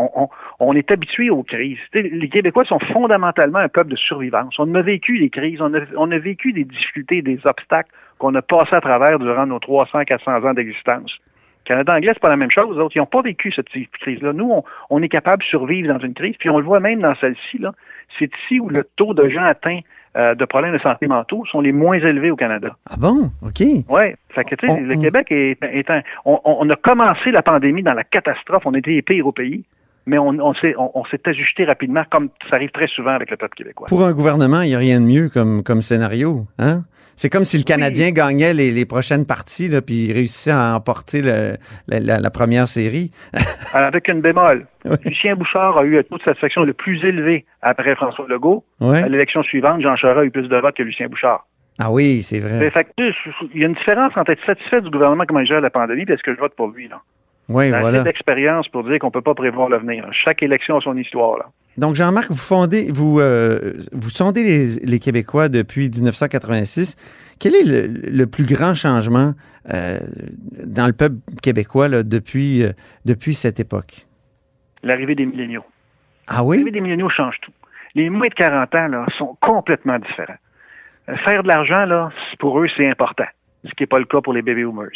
on, 0.60 0.74
est 0.74 0.90
habitué 0.90 1.30
aux 1.30 1.42
crises. 1.42 1.78
les 1.92 2.28
Québécois 2.28 2.64
sont 2.64 2.78
fondamentalement 2.92 3.58
un 3.58 3.68
peuple 3.68 3.90
de 3.90 3.96
survivance. 3.96 4.54
On 4.58 4.74
a 4.74 4.82
vécu 4.82 5.18
des 5.18 5.30
crises, 5.30 5.60
on 5.60 5.72
a, 5.74 5.80
on 5.96 6.10
a 6.10 6.18
vécu 6.18 6.52
des 6.52 6.64
difficultés, 6.64 7.22
des 7.22 7.38
obstacles 7.44 7.90
qu'on 8.18 8.34
a 8.34 8.42
passé 8.42 8.74
à 8.74 8.80
travers 8.80 9.18
durant 9.18 9.46
nos 9.46 9.58
300, 9.58 10.04
400 10.04 10.44
ans 10.44 10.54
d'existence. 10.54 11.12
Canada 11.70 11.94
anglais, 11.94 12.10
c'est 12.12 12.20
pas 12.20 12.28
la 12.28 12.36
même 12.36 12.50
chose. 12.50 12.76
Les 12.76 12.82
autres, 12.82 12.96
ils 12.96 12.98
n'ont 12.98 13.06
pas 13.06 13.22
vécu 13.22 13.52
cette 13.52 13.68
crise-là. 13.68 14.32
Nous, 14.32 14.52
on, 14.90 15.02
est 15.02 15.08
capable 15.08 15.44
de 15.44 15.48
survivre 15.48 15.92
dans 15.92 16.00
une 16.00 16.14
crise, 16.14 16.34
puis 16.36 16.50
on 16.50 16.58
le 16.58 16.64
voit 16.64 16.80
même 16.80 17.00
dans 17.00 17.14
celle-ci. 17.20 17.58
Là. 17.58 17.72
C'est 18.18 18.28
ici 18.44 18.58
où 18.58 18.68
le 18.68 18.82
taux 18.96 19.14
de 19.14 19.28
gens 19.28 19.44
atteints 19.44 19.78
euh, 20.16 20.34
de 20.34 20.44
problèmes 20.44 20.72
de 20.72 20.80
santé 20.80 21.06
mentaux 21.06 21.44
sont 21.46 21.60
les 21.60 21.70
moins 21.70 22.00
élevés 22.00 22.32
au 22.32 22.36
Canada. 22.36 22.74
Ah 22.90 22.96
bon? 22.98 23.30
OK. 23.42 23.60
Oui. 23.88 24.02
Fait 24.30 24.42
que, 24.42 24.56
tu 24.56 24.66
sais, 24.66 24.80
le 24.80 24.96
Québec 24.96 25.28
est, 25.30 25.90
un... 25.90 26.02
On, 26.24 26.68
a 26.68 26.74
commencé 26.74 27.30
la 27.30 27.42
pandémie 27.42 27.84
dans 27.84 27.94
la 27.94 28.02
catastrophe. 28.02 28.64
On 28.66 28.74
était 28.74 28.90
les 28.90 29.02
pires 29.02 29.28
au 29.28 29.32
pays 29.32 29.64
mais 30.10 30.18
on, 30.18 30.30
on 30.40 30.54
s'est 30.54 30.74
on, 30.76 31.04
ajusté 31.24 31.64
rapidement, 31.64 32.02
comme 32.10 32.30
ça 32.48 32.56
arrive 32.56 32.70
très 32.70 32.88
souvent 32.88 33.12
avec 33.12 33.30
le 33.30 33.36
peuple 33.36 33.56
québécois. 33.56 33.86
Pour 33.88 34.04
un 34.04 34.12
gouvernement, 34.12 34.62
il 34.62 34.70
n'y 34.70 34.74
a 34.74 34.78
rien 34.78 35.00
de 35.00 35.06
mieux 35.06 35.28
comme, 35.28 35.62
comme 35.62 35.82
scénario. 35.82 36.46
Hein? 36.58 36.82
C'est 37.14 37.30
comme 37.30 37.44
si 37.44 37.58
le 37.58 37.62
Canadien 37.62 38.10
gagnait 38.10 38.52
les, 38.52 38.86
prochaines 38.86 39.24
parties, 39.24 39.68
là, 39.68 39.82
puis 39.82 40.06
il 40.06 40.12
réussissait 40.12 40.50
à 40.50 40.74
emporter 40.74 41.22
la, 41.22 42.30
première 42.30 42.66
série. 42.66 43.12
avec 43.74 44.08
une 44.08 44.20
bémol. 44.20 44.66
Lucien 45.04 45.36
Bouchard 45.36 45.78
a 45.78 45.84
eu 45.84 45.98
un 45.98 46.02
taux 46.02 46.18
de 46.18 46.22
satisfaction 46.24 46.64
le 46.64 46.72
plus 46.72 47.04
élevé 47.04 47.44
après 47.62 47.94
François 47.94 48.26
Legault. 48.28 48.64
À 48.80 49.08
l'élection 49.08 49.44
suivante, 49.44 49.80
Jean 49.80 49.94
Charest 49.94 50.18
a 50.18 50.24
eu 50.24 50.30
plus 50.32 50.48
de 50.48 50.56
votes 50.56 50.76
que 50.76 50.82
Lucien 50.82 51.06
Bouchard. 51.06 51.46
Ah 51.78 51.92
oui, 51.92 52.22
c'est 52.22 52.40
vrai. 52.40 52.70
il 53.54 53.60
y 53.60 53.64
a 53.64 53.68
une 53.68 53.74
différence 53.74 54.12
entre 54.16 54.32
être 54.32 54.44
satisfait 54.44 54.80
du 54.80 54.90
gouvernement 54.90 55.24
comment 55.26 55.40
il 55.40 55.46
gère 55.46 55.60
la 55.60 55.70
pandémie 55.70 56.04
et 56.08 56.12
est-ce 56.12 56.22
que 56.22 56.34
je 56.34 56.40
vote 56.40 56.54
pour 56.56 56.68
lui. 56.68 56.88
Là. 56.88 57.00
Oui, 57.50 57.68
voilà. 57.70 58.02
d'expérience 58.04 58.68
pour 58.68 58.84
dire 58.84 59.00
qu'on 59.00 59.08
ne 59.08 59.12
peut 59.12 59.22
pas 59.22 59.34
prévoir 59.34 59.68
l'avenir. 59.68 60.08
Chaque 60.12 60.40
élection 60.42 60.76
a 60.76 60.80
son 60.80 60.96
histoire. 60.96 61.36
Là. 61.38 61.46
Donc, 61.78 61.96
Jean-Marc, 61.96 62.30
vous 62.30 62.36
fondez, 62.36 62.90
vous, 62.92 63.18
euh, 63.18 63.72
vous 63.92 64.08
sondez 64.08 64.78
les, 64.84 64.98
Québécois 65.00 65.48
depuis 65.48 65.90
1986. 65.90 66.94
Quel 67.40 67.56
est 67.56 67.64
le, 67.64 68.26
plus 68.26 68.46
grand 68.46 68.74
changement 68.74 69.32
euh, 69.72 69.98
dans 70.64 70.86
le 70.86 70.92
peuple 70.92 71.16
québécois 71.42 71.88
là, 71.88 72.04
depuis, 72.04 72.62
euh, 72.62 72.70
depuis 73.04 73.34
cette 73.34 73.58
époque? 73.58 74.06
L'arrivée 74.84 75.16
des 75.16 75.26
milléniaux. 75.26 75.64
Ah 76.28 76.44
oui? 76.44 76.58
L'arrivée 76.58 76.70
des 76.70 76.80
milléniaux 76.80 77.10
change 77.10 77.34
tout. 77.42 77.52
Les 77.96 78.10
moins 78.10 78.28
de 78.28 78.34
40 78.34 78.74
ans 78.76 78.86
là, 78.86 79.06
sont 79.18 79.36
complètement 79.42 79.98
différents. 79.98 80.38
faire 81.24 81.42
de 81.42 81.48
l'argent, 81.48 81.84
là, 81.84 82.10
pour 82.38 82.60
eux, 82.60 82.68
c'est 82.76 82.88
important, 82.88 83.26
ce 83.64 83.70
qui 83.70 83.82
n'est 83.82 83.88
pas 83.88 83.98
le 83.98 84.04
cas 84.04 84.20
pour 84.20 84.34
les 84.34 84.42
baby 84.42 84.62
boomers 84.62 84.90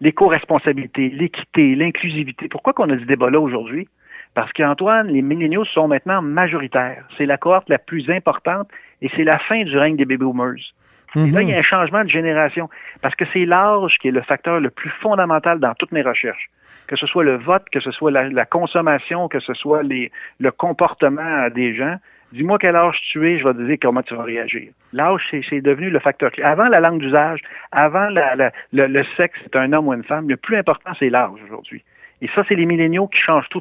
l'éco-responsabilité, 0.00 1.10
l'équité, 1.10 1.74
l'inclusivité. 1.74 2.48
Pourquoi 2.48 2.72
qu'on 2.72 2.90
a 2.90 2.98
ce 2.98 3.04
débat-là 3.04 3.40
aujourd'hui? 3.40 3.88
Parce 4.34 4.52
qu'Antoine, 4.52 5.08
les 5.08 5.22
milléniaux 5.22 5.64
sont 5.64 5.88
maintenant 5.88 6.22
majoritaires. 6.22 7.04
C'est 7.16 7.26
la 7.26 7.38
cohorte 7.38 7.68
la 7.68 7.78
plus 7.78 8.08
importante 8.10 8.68
et 9.02 9.10
c'est 9.16 9.24
la 9.24 9.38
fin 9.38 9.64
du 9.64 9.76
règne 9.76 9.96
des 9.96 10.04
baby 10.04 10.24
boomers. 10.24 10.74
Et 11.16 11.30
là, 11.30 11.42
il 11.42 11.48
y 11.48 11.54
a 11.54 11.58
un 11.58 11.62
changement 11.62 12.04
de 12.04 12.08
génération 12.08 12.68
parce 13.02 13.14
que 13.14 13.24
c'est 13.32 13.44
l'âge 13.44 13.96
qui 14.00 14.08
est 14.08 14.12
le 14.12 14.22
facteur 14.22 14.60
le 14.60 14.70
plus 14.70 14.90
fondamental 15.00 15.58
dans 15.58 15.74
toutes 15.74 15.92
mes 15.92 16.02
recherches. 16.02 16.50
Que 16.86 16.96
ce 16.96 17.06
soit 17.06 17.24
le 17.24 17.36
vote, 17.36 17.64
que 17.70 17.80
ce 17.80 17.90
soit 17.90 18.10
la, 18.10 18.44
consommation, 18.46 19.28
que 19.28 19.40
ce 19.40 19.52
soit 19.54 19.82
les, 19.82 20.10
le 20.38 20.50
comportement 20.50 21.48
des 21.50 21.74
gens, 21.74 21.96
Dis-moi 22.32 22.58
quel 22.58 22.76
âge 22.76 23.00
tu 23.10 23.26
es, 23.26 23.38
je 23.38 23.44
vais 23.44 23.54
te 23.54 23.62
dire 23.62 23.78
comment 23.80 24.02
tu 24.02 24.14
vas 24.14 24.22
réagir. 24.22 24.70
L'âge, 24.92 25.22
c'est 25.30 25.60
devenu 25.62 25.88
le 25.88 25.98
facteur 25.98 26.30
clé. 26.30 26.42
Avant 26.42 26.68
la 26.68 26.80
langue 26.80 27.00
d'usage, 27.00 27.40
avant 27.72 28.08
le, 28.10 29.02
sexe, 29.16 29.38
c'est 29.42 29.56
un 29.56 29.72
homme 29.72 29.88
ou 29.88 29.94
une 29.94 30.04
femme, 30.04 30.28
le 30.28 30.36
plus 30.36 30.56
important, 30.56 30.90
c'est 30.98 31.08
l'âge 31.08 31.30
aujourd'hui. 31.46 31.82
Et 32.20 32.28
ça, 32.34 32.42
c'est 32.48 32.54
les 32.54 32.66
milléniaux 32.66 33.06
qui 33.06 33.18
changent 33.18 33.48
tout. 33.48 33.60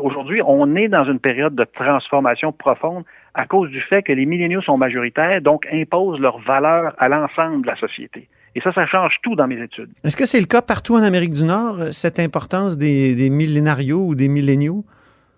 Aujourd'hui, 0.00 0.40
on 0.44 0.74
est 0.74 0.88
dans 0.88 1.04
une 1.04 1.20
période 1.20 1.54
de 1.54 1.64
transformation 1.64 2.52
profonde 2.52 3.04
à 3.34 3.46
cause 3.46 3.70
du 3.70 3.80
fait 3.80 4.02
que 4.02 4.12
les 4.12 4.26
milléniaux 4.26 4.62
sont 4.62 4.76
majoritaires, 4.76 5.40
donc 5.40 5.66
imposent 5.72 6.20
leurs 6.20 6.38
valeurs 6.40 6.94
à 6.98 7.08
l'ensemble 7.08 7.62
de 7.62 7.68
la 7.68 7.76
société. 7.76 8.28
Et 8.54 8.60
ça, 8.60 8.72
ça 8.72 8.84
change 8.86 9.14
tout 9.22 9.34
dans 9.34 9.46
mes 9.46 9.60
études. 9.62 9.90
Est-ce 10.04 10.16
que 10.16 10.26
c'est 10.26 10.40
le 10.40 10.46
cas 10.46 10.60
partout 10.60 10.94
en 10.94 11.02
Amérique 11.02 11.32
du 11.32 11.44
Nord, 11.44 11.92
cette 11.92 12.18
importance 12.18 12.76
des, 12.76 13.14
des 13.14 13.30
millénarios 13.30 14.04
ou 14.06 14.14
des 14.14 14.28
milléniaux? 14.28 14.84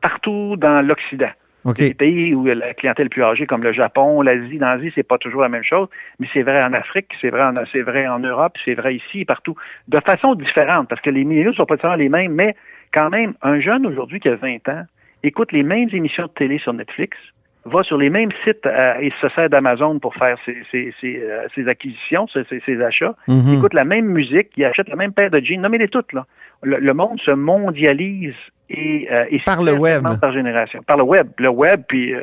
Partout 0.00 0.56
dans 0.56 0.84
l'Occident. 0.84 1.30
Okay. 1.64 1.88
Des 1.88 1.94
pays 1.94 2.34
où 2.34 2.44
la 2.44 2.74
clientèle 2.74 3.06
est 3.06 3.10
plus 3.10 3.22
âgée, 3.22 3.46
comme 3.46 3.62
le 3.62 3.72
Japon, 3.72 4.20
l'Asie. 4.20 4.58
Dans 4.58 4.68
l'Asie, 4.68 4.92
c'est 4.94 5.02
pas 5.02 5.18
toujours 5.18 5.42
la 5.42 5.48
même 5.48 5.64
chose, 5.64 5.88
mais 6.18 6.28
c'est 6.32 6.42
vrai 6.42 6.62
en 6.62 6.72
Afrique, 6.74 7.08
c'est 7.20 7.30
vrai 7.30 7.42
en, 7.42 7.54
c'est 7.72 7.82
vrai 7.82 8.06
en 8.06 8.18
Europe, 8.18 8.52
c'est 8.64 8.74
vrai 8.74 8.96
ici 8.96 9.20
et 9.20 9.24
partout. 9.24 9.54
De 9.88 9.98
façon 10.00 10.34
différente, 10.34 10.88
parce 10.88 11.00
que 11.00 11.10
les 11.10 11.24
milléniaux 11.24 11.50
ne 11.50 11.56
sont 11.56 11.66
pas 11.66 11.74
nécessairement 11.74 11.96
les 11.96 12.10
mêmes, 12.10 12.32
mais 12.32 12.54
quand 12.92 13.08
même, 13.10 13.34
un 13.42 13.60
jeune 13.60 13.86
aujourd'hui 13.86 14.20
qui 14.20 14.28
a 14.28 14.36
20 14.36 14.68
ans 14.68 14.84
écoute 15.24 15.52
les 15.52 15.62
mêmes 15.62 15.88
émissions 15.92 16.24
de 16.24 16.32
télé 16.32 16.58
sur 16.58 16.72
Netflix, 16.72 17.16
va 17.64 17.82
sur 17.82 17.96
les 17.96 18.10
mêmes 18.10 18.30
sites 18.44 18.66
euh, 18.66 18.94
et 19.00 19.10
se 19.20 19.28
sert 19.30 19.48
d'Amazon 19.48 19.98
pour 19.98 20.14
faire 20.14 20.36
ses, 20.44 20.56
ses, 20.70 20.94
ses, 21.00 21.22
euh, 21.22 21.46
ses 21.54 21.66
acquisitions, 21.66 22.26
ses, 22.28 22.82
achats. 22.82 23.14
Mm-hmm. 23.26 23.56
Écoute 23.56 23.74
la 23.74 23.84
même 23.84 24.06
musique, 24.06 24.50
il 24.56 24.64
achète 24.64 24.88
la 24.88 24.96
même 24.96 25.12
paire 25.12 25.30
de 25.30 25.40
jeans. 25.40 25.62
Nommez-les 25.62 25.88
toutes, 25.88 26.12
là. 26.12 26.26
Le, 26.64 26.92
monde 26.94 27.20
se 27.20 27.30
mondialise 27.30 28.34
et, 28.70 29.08
euh, 29.10 29.24
et 29.30 29.40
par 29.44 29.62
le 29.62 29.74
web. 29.74 30.02
Par 30.20 30.32
génération. 30.32 30.82
Par 30.86 30.96
le 30.96 31.04
web. 31.04 31.28
Le 31.38 31.48
web, 31.48 31.82
puis... 31.86 32.14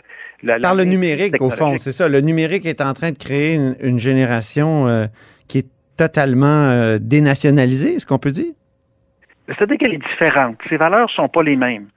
La, 0.43 0.59
par 0.59 0.73
le 0.73 0.85
numérique, 0.85 1.39
au 1.39 1.51
fond, 1.51 1.77
c'est 1.77 1.91
ça. 1.91 2.09
Le 2.09 2.19
numérique 2.19 2.65
est 2.65 2.81
en 2.81 2.93
train 2.93 3.11
de 3.11 3.17
créer 3.17 3.59
une, 3.79 3.99
génération 3.99 5.07
qui 5.47 5.59
est 5.59 5.67
totalement 5.97 6.97
dénationalisée, 6.99 7.95
est-ce 7.95 8.07
qu'on 8.07 8.17
peut 8.17 8.31
dire? 8.31 8.51
C'est-à-dire 9.47 9.77
qu'elle 9.77 9.93
est 9.93 10.09
différente. 10.09 10.57
Ses 10.67 10.77
valeurs 10.77 11.11
sont 11.11 11.29
pas 11.29 11.43
les 11.43 11.55
mêmes. 11.55 11.87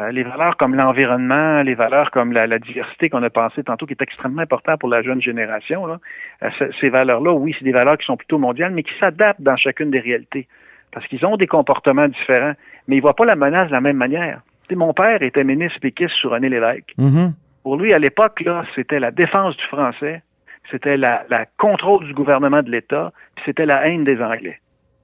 Euh, 0.00 0.10
les 0.10 0.24
valeurs 0.24 0.56
comme 0.56 0.74
l'environnement, 0.74 1.62
les 1.62 1.74
valeurs 1.74 2.10
comme 2.10 2.32
la, 2.32 2.58
diversité 2.58 3.08
qu'on 3.08 3.22
a 3.22 3.30
pensé 3.30 3.62
tantôt, 3.62 3.86
qui 3.86 3.92
est 3.92 4.02
extrêmement 4.02 4.42
important 4.42 4.76
pour 4.76 4.88
la 4.88 5.02
jeune 5.02 5.22
génération, 5.22 5.86
là, 5.86 6.00
euh, 6.42 6.50
ces 6.80 6.88
valeurs-là, 6.88 7.32
oui, 7.32 7.54
c'est 7.56 7.64
des 7.64 7.72
valeurs 7.72 7.96
qui 7.96 8.04
sont 8.04 8.16
plutôt 8.16 8.38
mondiales, 8.38 8.72
mais 8.72 8.82
qui 8.82 8.92
s'adaptent 8.98 9.40
dans 9.40 9.56
chacune 9.56 9.90
des 9.90 10.00
réalités. 10.00 10.48
Parce 10.94 11.06
qu'ils 11.08 11.26
ont 11.26 11.36
des 11.36 11.48
comportements 11.48 12.06
différents, 12.06 12.54
mais 12.86 12.96
ils 12.96 12.98
ne 12.98 13.02
voient 13.02 13.16
pas 13.16 13.24
la 13.24 13.34
menace 13.34 13.66
de 13.66 13.72
la 13.72 13.80
même 13.80 13.96
manière. 13.96 14.40
mon 14.70 14.94
père 14.94 15.22
était 15.22 15.42
ministre 15.42 15.80
péquiste 15.80 16.14
sur 16.14 16.30
René 16.30 16.48
Lévesque. 16.48 16.94
Mm-hmm. 16.98 17.32
Pour 17.64 17.76
lui, 17.76 17.92
à 17.92 17.98
l'époque, 17.98 18.40
là, 18.40 18.64
c'était 18.76 19.00
la 19.00 19.10
défense 19.10 19.56
du 19.56 19.64
français, 19.64 20.22
c'était 20.70 20.96
la, 20.96 21.24
contrôle 21.58 22.06
du 22.06 22.14
gouvernement 22.14 22.62
de 22.62 22.70
l'État, 22.70 23.12
puis 23.34 23.44
c'était 23.46 23.66
la 23.66 23.88
haine 23.88 24.04
des 24.04 24.22
Anglais. 24.22 24.60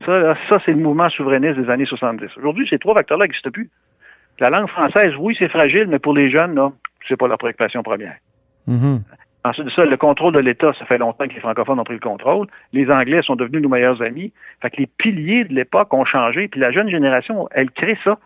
Ça, 0.07 0.37
ça 0.49 0.61
c'est 0.65 0.73
le 0.73 0.79
mouvement 0.79 1.11
souverainiste 1.11 1.59
des 1.59 1.69
années 1.69 1.85
70. 1.85 2.37
Aujourd'hui, 2.39 2.67
ces 2.71 2.79
trois 2.79 2.95
facteurs-là 2.95 3.25
n'existent 3.25 3.51
plus. 3.51 3.69
La 4.39 4.49
langue 4.49 4.69
française, 4.69 5.13
oui, 5.19 5.37
c'est 5.39 5.49
fragile, 5.49 5.87
mais 5.89 5.99
pour 5.99 6.15
les 6.15 6.31
jeunes, 6.31 6.55
là, 6.55 6.73
c'est 7.09 7.17
pas 7.17 7.29
leur 7.29 7.37
préoccupation 7.37 7.83
première. 7.83 8.17
Mm-hmm. 8.69 9.01
Ensuite 9.45 9.67
de 9.67 9.71
ça, 9.71 9.85
le 9.85 9.97
contrôle 9.97 10.35
de 10.35 10.39
l'État, 10.39 10.73
ça 10.79 10.85
fait 10.85 10.99
longtemps 10.99 11.27
que 11.27 11.33
les 11.33 11.41
francophones 11.41 11.81
ont 11.81 11.85
pris 11.85 11.95
le 11.95 12.01
contrôle. 12.01 12.47
Les 12.73 12.91
Anglais 12.91 13.23
sont 13.23 13.37
devenus 13.37 13.63
nos 13.63 13.71
meilleurs 13.71 14.03
amis. 14.03 14.33
Fait 14.61 14.71
que 14.71 14.77
les 14.77 14.87
piliers 14.87 15.45
de 15.45 15.55
l'époque 15.55 15.93
ont 15.95 16.05
changé. 16.05 16.49
Puis 16.49 16.61
la 16.61 16.71
jeune 16.73 16.91
génération, 16.91 17.49
elle 17.53 17.71
crée 17.71 17.99
ça. 18.05 18.19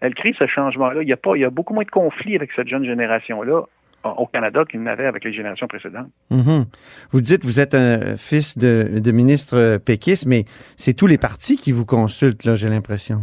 Elle 0.00 0.14
crée 0.14 0.34
ce 0.38 0.46
changement-là. 0.46 1.02
Il 1.02 1.08
y 1.08 1.12
a 1.12 1.16
pas, 1.16 1.36
il 1.36 1.40
y 1.40 1.44
a 1.44 1.50
beaucoup 1.50 1.74
moins 1.74 1.84
de 1.84 1.90
conflits 1.90 2.36
avec 2.36 2.50
cette 2.56 2.68
jeune 2.68 2.84
génération-là 2.84 3.62
au 4.04 4.26
Canada 4.26 4.64
qu'il 4.68 4.82
n'avait 4.82 5.06
avec 5.06 5.24
les 5.24 5.32
générations 5.32 5.68
précédentes. 5.68 6.08
Mm-hmm. 6.30 6.64
Vous 7.12 7.20
dites, 7.20 7.44
vous 7.44 7.60
êtes 7.60 7.74
un 7.74 8.16
fils 8.16 8.58
de, 8.58 8.98
de 8.98 9.12
ministre 9.12 9.78
péquiste, 9.78 10.26
mais 10.26 10.44
c'est 10.76 10.94
tous 10.94 11.06
les 11.06 11.18
partis 11.18 11.56
qui 11.56 11.70
vous 11.70 11.86
consultent, 11.86 12.44
là, 12.44 12.56
j'ai 12.56 12.68
l'impression. 12.68 13.20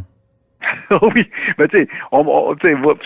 oui, 1.15 1.29
mais 1.57 1.67
tu 1.67 1.77
sais, 1.77 1.87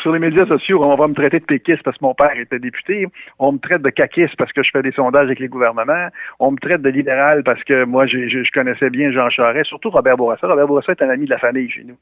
sur 0.01 0.13
les 0.13 0.19
médias 0.19 0.45
sociaux, 0.45 0.83
on 0.83 0.95
va 0.95 1.07
me 1.07 1.13
traiter 1.13 1.39
de 1.39 1.45
péquiste 1.45 1.83
parce 1.83 1.97
que 1.97 2.05
mon 2.05 2.13
père 2.13 2.37
était 2.37 2.59
député. 2.59 3.07
On 3.39 3.51
me 3.53 3.57
traite 3.57 3.81
de 3.81 3.89
caquiste 3.89 4.35
parce 4.37 4.51
que 4.53 4.63
je 4.63 4.69
fais 4.71 4.81
des 4.81 4.91
sondages 4.91 5.25
avec 5.25 5.39
les 5.39 5.47
gouvernements. 5.47 6.07
On 6.39 6.51
me 6.51 6.57
traite 6.57 6.81
de 6.81 6.89
libéral 6.89 7.43
parce 7.43 7.63
que 7.63 7.83
moi, 7.83 8.05
je, 8.05 8.27
je, 8.27 8.51
connaissais 8.51 8.89
bien 8.89 9.11
Jean 9.11 9.29
Charest, 9.29 9.67
surtout 9.67 9.89
Robert 9.89 10.17
Bourassa. 10.17 10.47
Robert 10.47 10.67
Bourassa 10.67 10.93
est 10.93 11.01
un 11.01 11.09
ami 11.09 11.25
de 11.25 11.31
la 11.31 11.39
famille 11.39 11.69
chez 11.69 11.83
nous. 11.83 11.97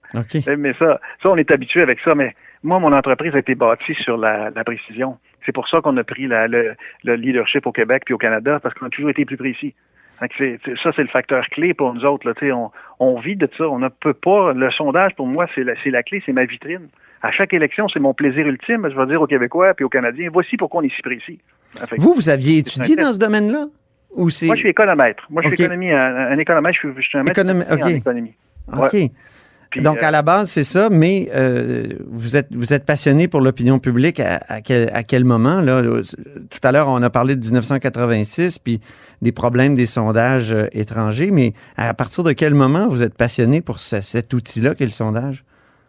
Mais 0.57 0.73
ça, 0.73 0.99
ça, 1.23 1.29
on 1.29 1.37
est 1.37 1.49
habitué 1.51 1.81
avec 1.81 1.99
ça. 2.01 2.13
Mais 2.13 2.35
moi, 2.63 2.79
mon 2.79 2.93
entreprise 2.93 3.33
a 3.35 3.39
été 3.39 3.55
bâtie 3.55 3.95
sur 3.95 4.17
la, 4.17 4.51
précision. 4.63 5.17
C'est 5.45 5.51
pour 5.51 5.67
ça 5.67 5.81
qu'on 5.81 5.97
a 5.97 6.03
pris 6.03 6.27
le, 6.27 6.75
le 7.03 7.15
leadership 7.15 7.65
au 7.65 7.71
Québec 7.71 8.03
puis 8.05 8.13
au 8.13 8.19
Canada 8.19 8.59
parce 8.61 8.75
qu'on 8.75 8.85
a 8.85 8.89
toujours 8.89 9.09
été 9.09 9.25
plus 9.25 9.37
précis 9.37 9.73
ça, 10.27 10.91
c'est 10.95 11.01
le 11.01 11.07
facteur 11.07 11.45
clé 11.47 11.73
pour 11.73 11.93
nous 11.93 12.05
autres. 12.05 12.27
Là, 12.27 12.55
on, 12.55 12.71
on 12.99 13.19
vit 13.19 13.35
de 13.35 13.49
ça. 13.57 13.67
On 13.67 13.79
ne 13.79 13.89
peut 13.89 14.13
pas. 14.13 14.53
Le 14.53 14.69
sondage, 14.71 15.15
pour 15.15 15.27
moi, 15.27 15.47
c'est 15.55 15.63
la, 15.63 15.73
la 15.83 16.03
clé, 16.03 16.21
c'est 16.25 16.33
ma 16.33 16.45
vitrine. 16.45 16.89
À 17.23 17.31
chaque 17.31 17.53
élection, 17.53 17.87
c'est 17.87 17.99
mon 17.99 18.13
plaisir 18.13 18.47
ultime. 18.47 18.87
Je 18.89 18.95
vais 18.95 19.05
dire 19.07 19.21
aux 19.21 19.27
Québécois 19.27 19.73
et 19.79 19.83
aux 19.83 19.89
Canadiens, 19.89 20.29
voici 20.31 20.57
pourquoi 20.57 20.81
on 20.81 20.83
est 20.83 20.95
si 20.95 21.01
précis. 21.01 21.39
vous, 21.97 22.13
vous 22.13 22.29
aviez 22.29 22.59
étudié 22.59 22.95
dans 22.95 23.13
ce 23.13 23.19
domaine-là? 23.19 23.65
Ou 24.15 24.27
moi, 24.43 24.55
je 24.55 24.59
suis 24.59 24.69
économètre. 24.69 25.23
Moi, 25.29 25.41
je 25.41 25.49
suis 25.49 25.63
économie, 25.63 25.91
un, 25.91 26.37
économètre. 26.37 26.77
Je 26.83 27.01
suis, 27.01 27.17
un 27.17 27.23
maître 27.23 27.41
en 27.41 27.87
économie. 27.87 28.33
OK. 28.73 29.11
Donc, 29.77 30.03
à 30.03 30.09
euh, 30.09 30.11
la 30.11 30.21
base, 30.21 30.49
c'est 30.49 30.63
ça, 30.63 30.89
mais 30.89 31.29
euh, 31.33 31.85
vous, 32.09 32.35
êtes, 32.35 32.47
vous 32.53 32.73
êtes 32.73 32.85
passionné 32.85 33.27
pour 33.27 33.39
l'opinion 33.39 33.79
publique 33.79 34.19
à, 34.19 34.61
quel, 34.61 34.89
à 34.93 35.03
quel 35.03 35.23
moment? 35.23 35.61
Là? 35.61 35.81
Tout 35.81 36.59
à 36.63 36.71
l'heure, 36.71 36.89
on 36.89 37.01
a 37.01 37.09
parlé 37.09 37.35
de 37.35 37.41
1986, 37.41 38.59
puis 38.59 38.81
des 39.21 39.31
problèmes 39.31 39.75
des 39.75 39.85
sondages 39.85 40.51
euh, 40.51 40.67
étrangers, 40.73 41.31
mais 41.31 41.53
à 41.77 41.93
partir 41.93 42.23
de 42.23 42.33
quel 42.33 42.53
moment 42.53 42.89
vous 42.89 43.01
êtes 43.03 43.15
passionné 43.15 43.61
pour 43.61 43.79
cet 43.79 44.33
outil-là 44.33 44.75
qu'est 44.75 44.85
le 44.85 44.91
sondage? 44.91 45.45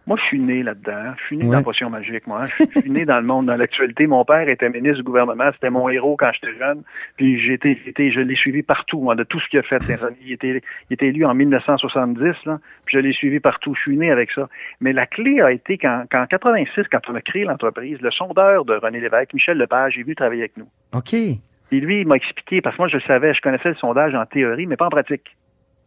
Moi, 0.07 0.17
je 0.21 0.27
suis 0.27 0.41
né 0.41 0.63
là-dedans. 0.63 1.15
Je 1.17 1.25
suis 1.27 1.37
né 1.37 1.45
dans 1.45 1.53
la 1.53 1.63
potion 1.63 1.89
magique, 1.89 2.27
moi. 2.27 2.45
Je 2.47 2.81
suis 2.81 2.91
né 2.91 3.05
dans 3.05 3.21
le 3.21 3.27
monde, 3.27 3.47
dans 3.47 3.57
l'actualité. 3.57 4.07
Mon 4.07 4.25
père 4.25 4.49
était 4.49 4.69
ministre 4.69 4.99
du 4.99 5.03
gouvernement. 5.05 5.51
C'était 5.53 5.71
mon 5.71 5.89
héros 5.89 6.17
quand 6.17 6.31
j'étais 6.33 6.59
jeune. 6.59 6.83
Puis 7.17 7.41
j'ai 7.41 7.55
été, 7.55 8.11
je 8.11 8.21
l'ai 8.21 8.35
suivi 8.35 8.63
partout, 8.63 9.01
moi, 9.01 9.15
de 9.15 9.23
tout 9.23 9.39
ce 9.39 9.49
qu'il 9.49 9.61
a 9.61 9.63
fait. 9.63 9.79
Il 10.25 10.33
était, 10.33 10.63
il 10.91 10.95
était 10.95 11.07
élu 11.07 11.25
en 11.25 11.35
1970, 11.35 12.21
là. 12.47 12.59
Puis 12.85 12.97
je 12.97 12.99
l'ai 12.99 13.13
suivi 13.13 13.39
partout. 13.39 13.75
Je 13.77 13.81
suis 13.81 13.97
né 13.97 14.11
avec 14.11 14.31
ça. 14.33 14.49
Mais 14.81 14.93
la 14.93 15.07
clé 15.07 15.41
a 15.41 15.53
été 15.53 15.79
qu'en, 15.79 16.05
86, 16.11 16.87
quand 16.91 17.09
on 17.09 17.15
a 17.15 17.21
créé 17.21 17.45
l'entreprise, 17.45 18.01
le 18.01 18.11
sondeur 18.11 18.65
de 18.65 18.75
René 18.75 19.01
Lévesque, 19.01 19.35
Michel 19.35 19.59
Lepage, 19.59 19.95
j'ai 19.95 20.03
vu 20.03 20.17
travailler 20.17 20.43
avec 20.43 20.57
nous. 20.57 20.69
OK. 20.95 21.15
Et 21.15 21.81
lui, 21.81 22.01
il 22.01 22.07
m'a 22.07 22.17
expliqué, 22.17 22.61
parce 22.61 22.77
que 22.77 22.83
moi, 22.83 22.89
je 22.89 22.97
le 22.97 23.03
savais, 23.03 23.33
je 23.35 23.41
connaissais 23.41 23.71
le 23.71 23.77
sondage 23.77 24.15
en 24.15 24.27
théorie, 24.27 24.67
mais 24.67 24.77
pas 24.77 24.87
en 24.87 24.91
pratique. 24.91 25.37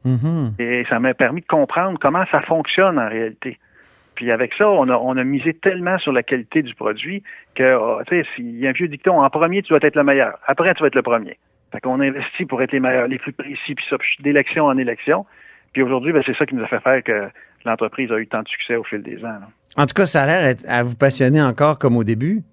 Mm-hmm. 0.05 0.61
Et 0.61 0.85
ça 0.89 0.99
m'a 0.99 1.13
permis 1.13 1.41
de 1.41 1.47
comprendre 1.47 1.99
comment 1.99 2.25
ça 2.31 2.41
fonctionne 2.41 2.97
en 2.97 3.09
réalité. 3.09 3.59
Puis 4.15 4.31
avec 4.31 4.53
ça, 4.57 4.69
on 4.69 4.89
a, 4.89 4.95
on 4.95 5.17
a 5.17 5.23
misé 5.23 5.53
tellement 5.53 5.97
sur 5.97 6.11
la 6.11 6.23
qualité 6.23 6.61
du 6.61 6.73
produit 6.73 7.23
que, 7.55 7.75
oh, 7.75 7.99
tu 8.07 8.21
sais, 8.21 8.27
s'il 8.35 8.57
y 8.57 8.65
a 8.65 8.69
un 8.69 8.73
vieux 8.73 8.87
dicton, 8.87 9.21
en 9.21 9.29
premier, 9.29 9.61
tu 9.61 9.69
dois 9.69 9.79
être 9.81 9.95
le 9.95 10.03
meilleur. 10.03 10.39
Après, 10.47 10.73
tu 10.73 10.81
vas 10.81 10.87
être 10.87 10.95
le 10.95 11.01
premier. 11.01 11.37
Fait 11.71 11.81
qu'on 11.81 11.99
investit 11.99 12.45
pour 12.45 12.61
être 12.61 12.71
les 12.71 12.79
meilleurs, 12.79 13.07
les 13.07 13.17
plus 13.17 13.33
précis, 13.33 13.75
puis 13.75 13.85
ça, 13.89 13.97
d'élection 14.19 14.65
en 14.65 14.77
élection. 14.77 15.25
Puis 15.73 15.81
aujourd'hui, 15.81 16.13
ben, 16.13 16.23
c'est 16.25 16.35
ça 16.37 16.45
qui 16.45 16.55
nous 16.55 16.63
a 16.63 16.67
fait 16.67 16.79
faire 16.79 17.03
que 17.03 17.27
l'entreprise 17.65 18.11
a 18.11 18.17
eu 18.17 18.27
tant 18.27 18.43
de 18.43 18.47
succès 18.47 18.75
au 18.77 18.83
fil 18.83 19.01
des 19.01 19.23
ans. 19.25 19.39
En 19.75 19.85
tout 19.85 19.93
cas, 19.93 20.05
ça 20.05 20.23
a 20.23 20.25
l'air 20.25 20.55
à 20.69 20.83
vous 20.83 20.95
passionner 20.95 21.41
encore 21.41 21.77
comme 21.77 21.97
au 21.97 22.03
début. 22.03 22.43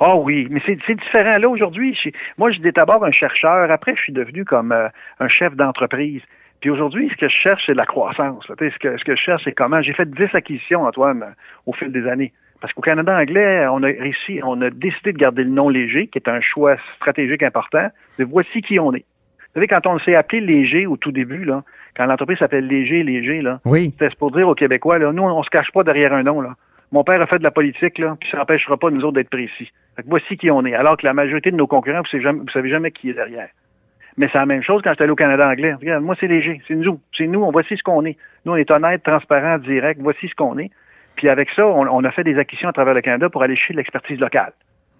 Ah 0.00 0.16
oui, 0.16 0.46
mais 0.50 0.60
c'est 0.64 0.94
différent. 0.94 1.38
Là, 1.38 1.48
aujourd'hui, 1.48 1.98
moi, 2.36 2.50
j'étais 2.50 2.72
d'abord 2.72 3.04
un 3.04 3.10
chercheur. 3.10 3.70
Après, 3.70 3.94
je 3.96 4.02
suis 4.02 4.12
devenu 4.12 4.44
comme 4.44 4.70
euh, 4.70 4.88
un 5.18 5.28
chef 5.28 5.54
d'entreprise. 5.56 6.22
Puis 6.60 6.70
aujourd'hui, 6.70 7.08
ce 7.10 7.16
que 7.16 7.28
je 7.28 7.36
cherche, 7.36 7.62
c'est 7.66 7.72
de 7.72 7.76
la 7.76 7.86
croissance. 7.86 8.44
Ce, 8.46 8.52
que, 8.52 8.96
ce 8.98 9.04
que 9.04 9.14
je 9.14 9.20
cherche, 9.20 9.42
c'est 9.44 9.52
comment. 9.52 9.80
J'ai 9.80 9.92
fait 9.92 10.10
10 10.10 10.34
acquisitions, 10.34 10.84
Antoine, 10.84 11.34
au 11.66 11.72
fil 11.72 11.92
des 11.92 12.06
années. 12.08 12.32
Parce 12.60 12.72
qu'au 12.72 12.82
Canada 12.82 13.16
anglais, 13.16 13.66
on 13.68 13.82
a 13.84 13.86
réussi, 13.86 14.40
on 14.42 14.60
a 14.62 14.70
décidé 14.70 15.12
de 15.12 15.18
garder 15.18 15.44
le 15.44 15.50
nom 15.50 15.68
léger, 15.68 16.08
qui 16.08 16.18
est 16.18 16.28
un 16.28 16.40
choix 16.40 16.76
stratégique 16.96 17.44
important. 17.44 17.88
De 18.18 18.24
voici 18.24 18.62
qui 18.62 18.80
on 18.80 18.92
est. 18.94 19.04
Vous 19.48 19.54
savez, 19.54 19.68
quand 19.68 19.86
on 19.86 19.98
s'est 20.00 20.14
appelé 20.14 20.40
Léger 20.40 20.86
au 20.86 20.96
tout 20.96 21.10
début, 21.10 21.44
là, 21.44 21.62
quand 21.96 22.04
l'entreprise 22.04 22.38
s'appelle 22.38 22.66
Léger, 22.66 23.02
Léger, 23.02 23.40
là, 23.40 23.60
oui. 23.64 23.94
c'est 23.98 24.14
pour 24.16 24.30
dire 24.30 24.46
aux 24.46 24.54
Québécois, 24.54 24.98
là, 24.98 25.12
nous, 25.12 25.22
on 25.22 25.42
se 25.42 25.50
cache 25.50 25.70
pas 25.72 25.84
derrière 25.84 26.12
un 26.12 26.22
nom. 26.22 26.40
Là. 26.40 26.54
Mon 26.92 27.02
père 27.02 27.20
a 27.20 27.26
fait 27.26 27.38
de 27.38 27.44
la 27.44 27.50
politique, 27.50 27.98
là, 27.98 28.16
puis 28.20 28.28
ça 28.30 28.38
n'empêchera 28.38 28.76
pas 28.76 28.90
nous 28.90 29.02
autres 29.02 29.14
d'être 29.14 29.30
précis. 29.30 29.70
Fait 29.96 30.02
que 30.02 30.08
voici 30.08 30.36
qui 30.36 30.50
on 30.50 30.64
est. 30.64 30.74
Alors 30.74 30.96
que 30.96 31.06
la 31.06 31.14
majorité 31.14 31.50
de 31.50 31.56
nos 31.56 31.66
concurrents, 31.66 32.00
vous 32.00 32.08
savez 32.08 32.22
jamais, 32.22 32.40
vous 32.40 32.50
savez 32.50 32.68
jamais 32.68 32.90
qui 32.90 33.10
est 33.10 33.14
derrière. 33.14 33.48
Mais 34.18 34.28
c'est 34.32 34.38
la 34.38 34.46
même 34.46 34.62
chose 34.62 34.82
quand 34.82 34.90
j'étais 34.90 35.04
allé 35.04 35.12
au 35.12 35.16
Canada 35.16 35.48
anglais. 35.48 35.72
Regarde, 35.74 36.02
moi, 36.02 36.16
c'est 36.18 36.26
léger. 36.26 36.60
C'est 36.66 36.74
nous. 36.74 37.00
C'est 37.16 37.28
nous. 37.28 37.42
On 37.44 37.52
voici 37.52 37.76
ce 37.76 37.82
qu'on 37.82 38.04
est. 38.04 38.16
Nous, 38.44 38.52
on 38.52 38.56
est 38.56 38.70
honnête, 38.70 39.02
transparent, 39.04 39.58
direct. 39.58 40.00
Voici 40.02 40.28
ce 40.28 40.34
qu'on 40.34 40.58
est. 40.58 40.70
Puis 41.14 41.28
avec 41.28 41.48
ça, 41.50 41.66
on, 41.66 42.04
a 42.04 42.10
fait 42.10 42.24
des 42.24 42.36
acquisitions 42.36 42.68
à 42.68 42.72
travers 42.72 42.94
le 42.94 43.00
Canada 43.00 43.28
pour 43.30 43.42
aller 43.42 43.56
chercher 43.56 43.74
de 43.74 43.78
l'expertise 43.78 44.18
locale. 44.18 44.52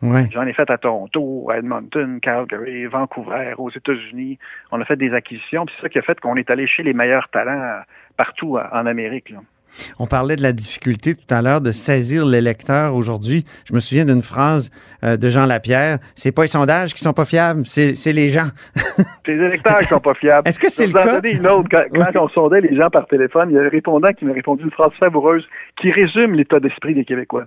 Ouais. 0.03 0.29
J'en 0.33 0.47
ai 0.47 0.53
fait 0.53 0.71
à 0.71 0.79
Toronto, 0.79 1.49
à 1.51 1.59
Edmonton, 1.59 2.21
Calgary, 2.21 2.87
Vancouver, 2.87 3.55
aux 3.59 3.71
États-Unis. 3.71 4.39
On 4.71 4.81
a 4.81 4.85
fait 4.85 4.97
des 4.97 5.13
acquisitions. 5.13 5.67
Puis 5.67 5.75
c'est 5.77 5.83
ça 5.83 5.89
qui 5.89 5.99
a 5.99 6.03
fait 6.03 6.19
qu'on 6.21 6.37
est 6.37 6.51
allé 6.51 6.69
chez 6.69 6.85
les 6.85 6.93
meilleurs 6.93 7.29
talents 7.29 7.81
partout 8.17 8.57
en 8.57 8.87
Amérique. 8.87 9.31
Là. 9.31 9.39
On 9.99 10.07
parlait 10.07 10.37
de 10.37 10.43
la 10.43 10.53
difficulté 10.53 11.15
tout 11.15 11.35
à 11.35 11.43
l'heure 11.43 11.61
de 11.61 11.71
saisir 11.71 12.27
l'électeur 12.27 12.95
aujourd'hui. 12.95 13.45
Je 13.65 13.75
me 13.75 13.81
souviens 13.81 14.05
d'une 14.05 14.23
phrase 14.23 14.71
euh, 15.05 15.17
de 15.17 15.31
Jean 15.31 15.47
Lapierre. 15.47 15.99
C'est 16.15 16.33
pas 16.33 16.43
les 16.43 16.49
sondages 16.49 16.95
qui 16.95 17.03
sont 17.03 17.13
pas 17.13 17.25
fiables, 17.25 17.63
c'est 17.65 18.13
les 18.13 18.31
gens. 18.31 18.49
c'est 18.75 19.05
les 19.35 19.45
électeurs 19.47 19.79
qui 19.79 19.87
sont 19.87 20.01
pas 20.01 20.15
fiables. 20.15 20.49
Est-ce 20.49 20.59
que 20.59 20.69
c'est 20.69 20.87
le 20.87 20.93
cas? 20.93 21.21
Une 21.23 21.47
autre, 21.47 21.69
quand, 21.71 22.25
on 22.25 22.29
sondait 22.29 22.61
les 22.61 22.77
gens 22.77 22.91
par 22.91 23.07
téléphone, 23.07 23.51
il 23.51 23.55
y 23.55 23.59
a 23.59 23.63
un 23.63 23.69
répondant 23.69 24.13
qui 24.13 24.25
m'a 24.25 24.33
répondu 24.33 24.65
une 24.65 24.71
phrase 24.71 24.93
savoureuse 24.99 25.47
qui 25.81 25.91
résume 25.91 26.35
l'état 26.35 26.61
d'esprit 26.61 26.95
des 26.95 27.05
Québécois. 27.05 27.47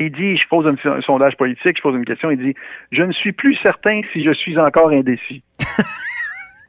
Il 0.00 0.10
dit, 0.10 0.36
je 0.36 0.48
pose 0.48 0.66
un, 0.66 1.00
sondage 1.02 1.36
politique, 1.36 1.76
je 1.76 1.82
pose 1.82 1.94
une 1.94 2.04
question, 2.04 2.30
il 2.30 2.38
dit, 2.38 2.54
je 2.90 3.02
ne 3.02 3.12
suis 3.12 3.32
plus 3.32 3.54
certain 3.62 4.00
si 4.12 4.24
je 4.24 4.32
suis 4.32 4.58
encore 4.58 4.90
indécis. 4.90 5.42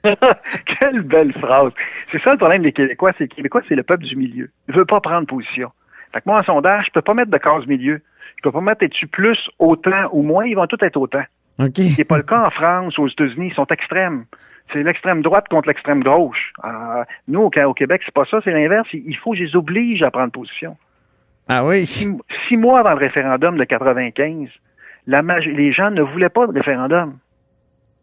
Quelle 0.79 1.01
belle 1.01 1.33
phrase. 1.33 1.71
C'est 2.07 2.21
ça 2.21 2.31
le 2.31 2.38
problème 2.38 2.63
des 2.63 2.71
Québécois, 2.71 3.12
c'est 3.17 3.27
que 3.27 3.31
les 3.31 3.35
Québécois, 3.38 3.62
c'est 3.67 3.75
le 3.75 3.83
peuple 3.83 4.03
du 4.03 4.15
milieu. 4.15 4.50
Il 4.67 4.75
veut 4.75 4.85
pas 4.85 5.00
prendre 5.00 5.27
position. 5.27 5.71
Fait 6.13 6.21
que 6.21 6.25
moi, 6.27 6.39
en 6.39 6.43
sondage, 6.43 6.85
je 6.88 6.91
peux 6.91 7.01
pas 7.01 7.13
mettre 7.13 7.31
de 7.31 7.38
case 7.38 7.65
milieu. 7.67 8.01
Je 8.38 8.41
peux 8.43 8.51
pas 8.51 8.62
mettre 8.62 8.83
es-tu 8.83 9.07
plus, 9.07 9.38
autant 9.59 10.09
ou 10.12 10.21
moins, 10.21 10.45
ils 10.45 10.55
vont 10.55 10.67
tous 10.67 10.83
être 10.83 10.97
autant. 10.97 11.24
OK. 11.59 11.77
C'est 11.95 12.07
pas 12.07 12.17
le 12.17 12.24
cas 12.24 12.45
en 12.45 12.50
France 12.50 12.97
ou 12.97 13.03
aux 13.03 13.07
États-Unis, 13.07 13.47
ils 13.51 13.53
sont 13.53 13.67
extrêmes. 13.67 14.25
C'est 14.74 14.83
l'extrême 14.83 15.21
droite 15.21 15.47
contre 15.50 15.67
l'extrême 15.67 16.03
gauche. 16.03 16.51
Euh, 16.63 17.03
nous, 17.27 17.41
au, 17.41 17.74
Québec, 17.74 18.01
c'est 18.05 18.13
pas 18.13 18.25
ça, 18.25 18.39
c'est 18.43 18.51
l'inverse. 18.51 18.88
Il 18.93 19.15
faut 19.17 19.31
que 19.31 19.38
je 19.38 19.43
les 19.43 19.55
oblige 19.55 20.01
à 20.03 20.12
prendre 20.12 20.31
position. 20.31 20.75
Ah 21.47 21.63
oui? 21.63 21.85
Six, 21.85 22.57
mois 22.57 22.79
avant 22.79 22.91
le 22.91 22.97
référendum 22.97 23.57
de 23.57 23.63
95, 23.63 24.50
la 25.05 25.21
les 25.21 25.71
gens 25.71 25.91
ne 25.91 26.01
voulaient 26.01 26.29
pas 26.29 26.47
de 26.47 26.53
référendum. 26.53 27.17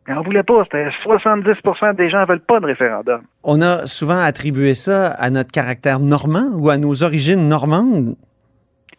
Ils 0.08 0.14
n'en 0.14 0.22
voulaient 0.22 0.42
pas. 0.42 0.64
C'était 0.64 0.88
70% 1.04 1.94
des 1.94 2.10
gens 2.10 2.20
ne 2.20 2.26
veulent 2.26 2.40
pas 2.40 2.60
de 2.60 2.66
référendum. 2.66 3.22
On 3.44 3.62
a 3.62 3.86
souvent 3.86 4.20
attribué 4.20 4.74
ça 4.74 5.08
à 5.12 5.30
notre 5.30 5.52
caractère 5.52 6.00
normand 6.00 6.48
ou 6.54 6.70
à 6.70 6.76
nos 6.76 7.04
origines 7.04 7.48
normandes. 7.48 8.16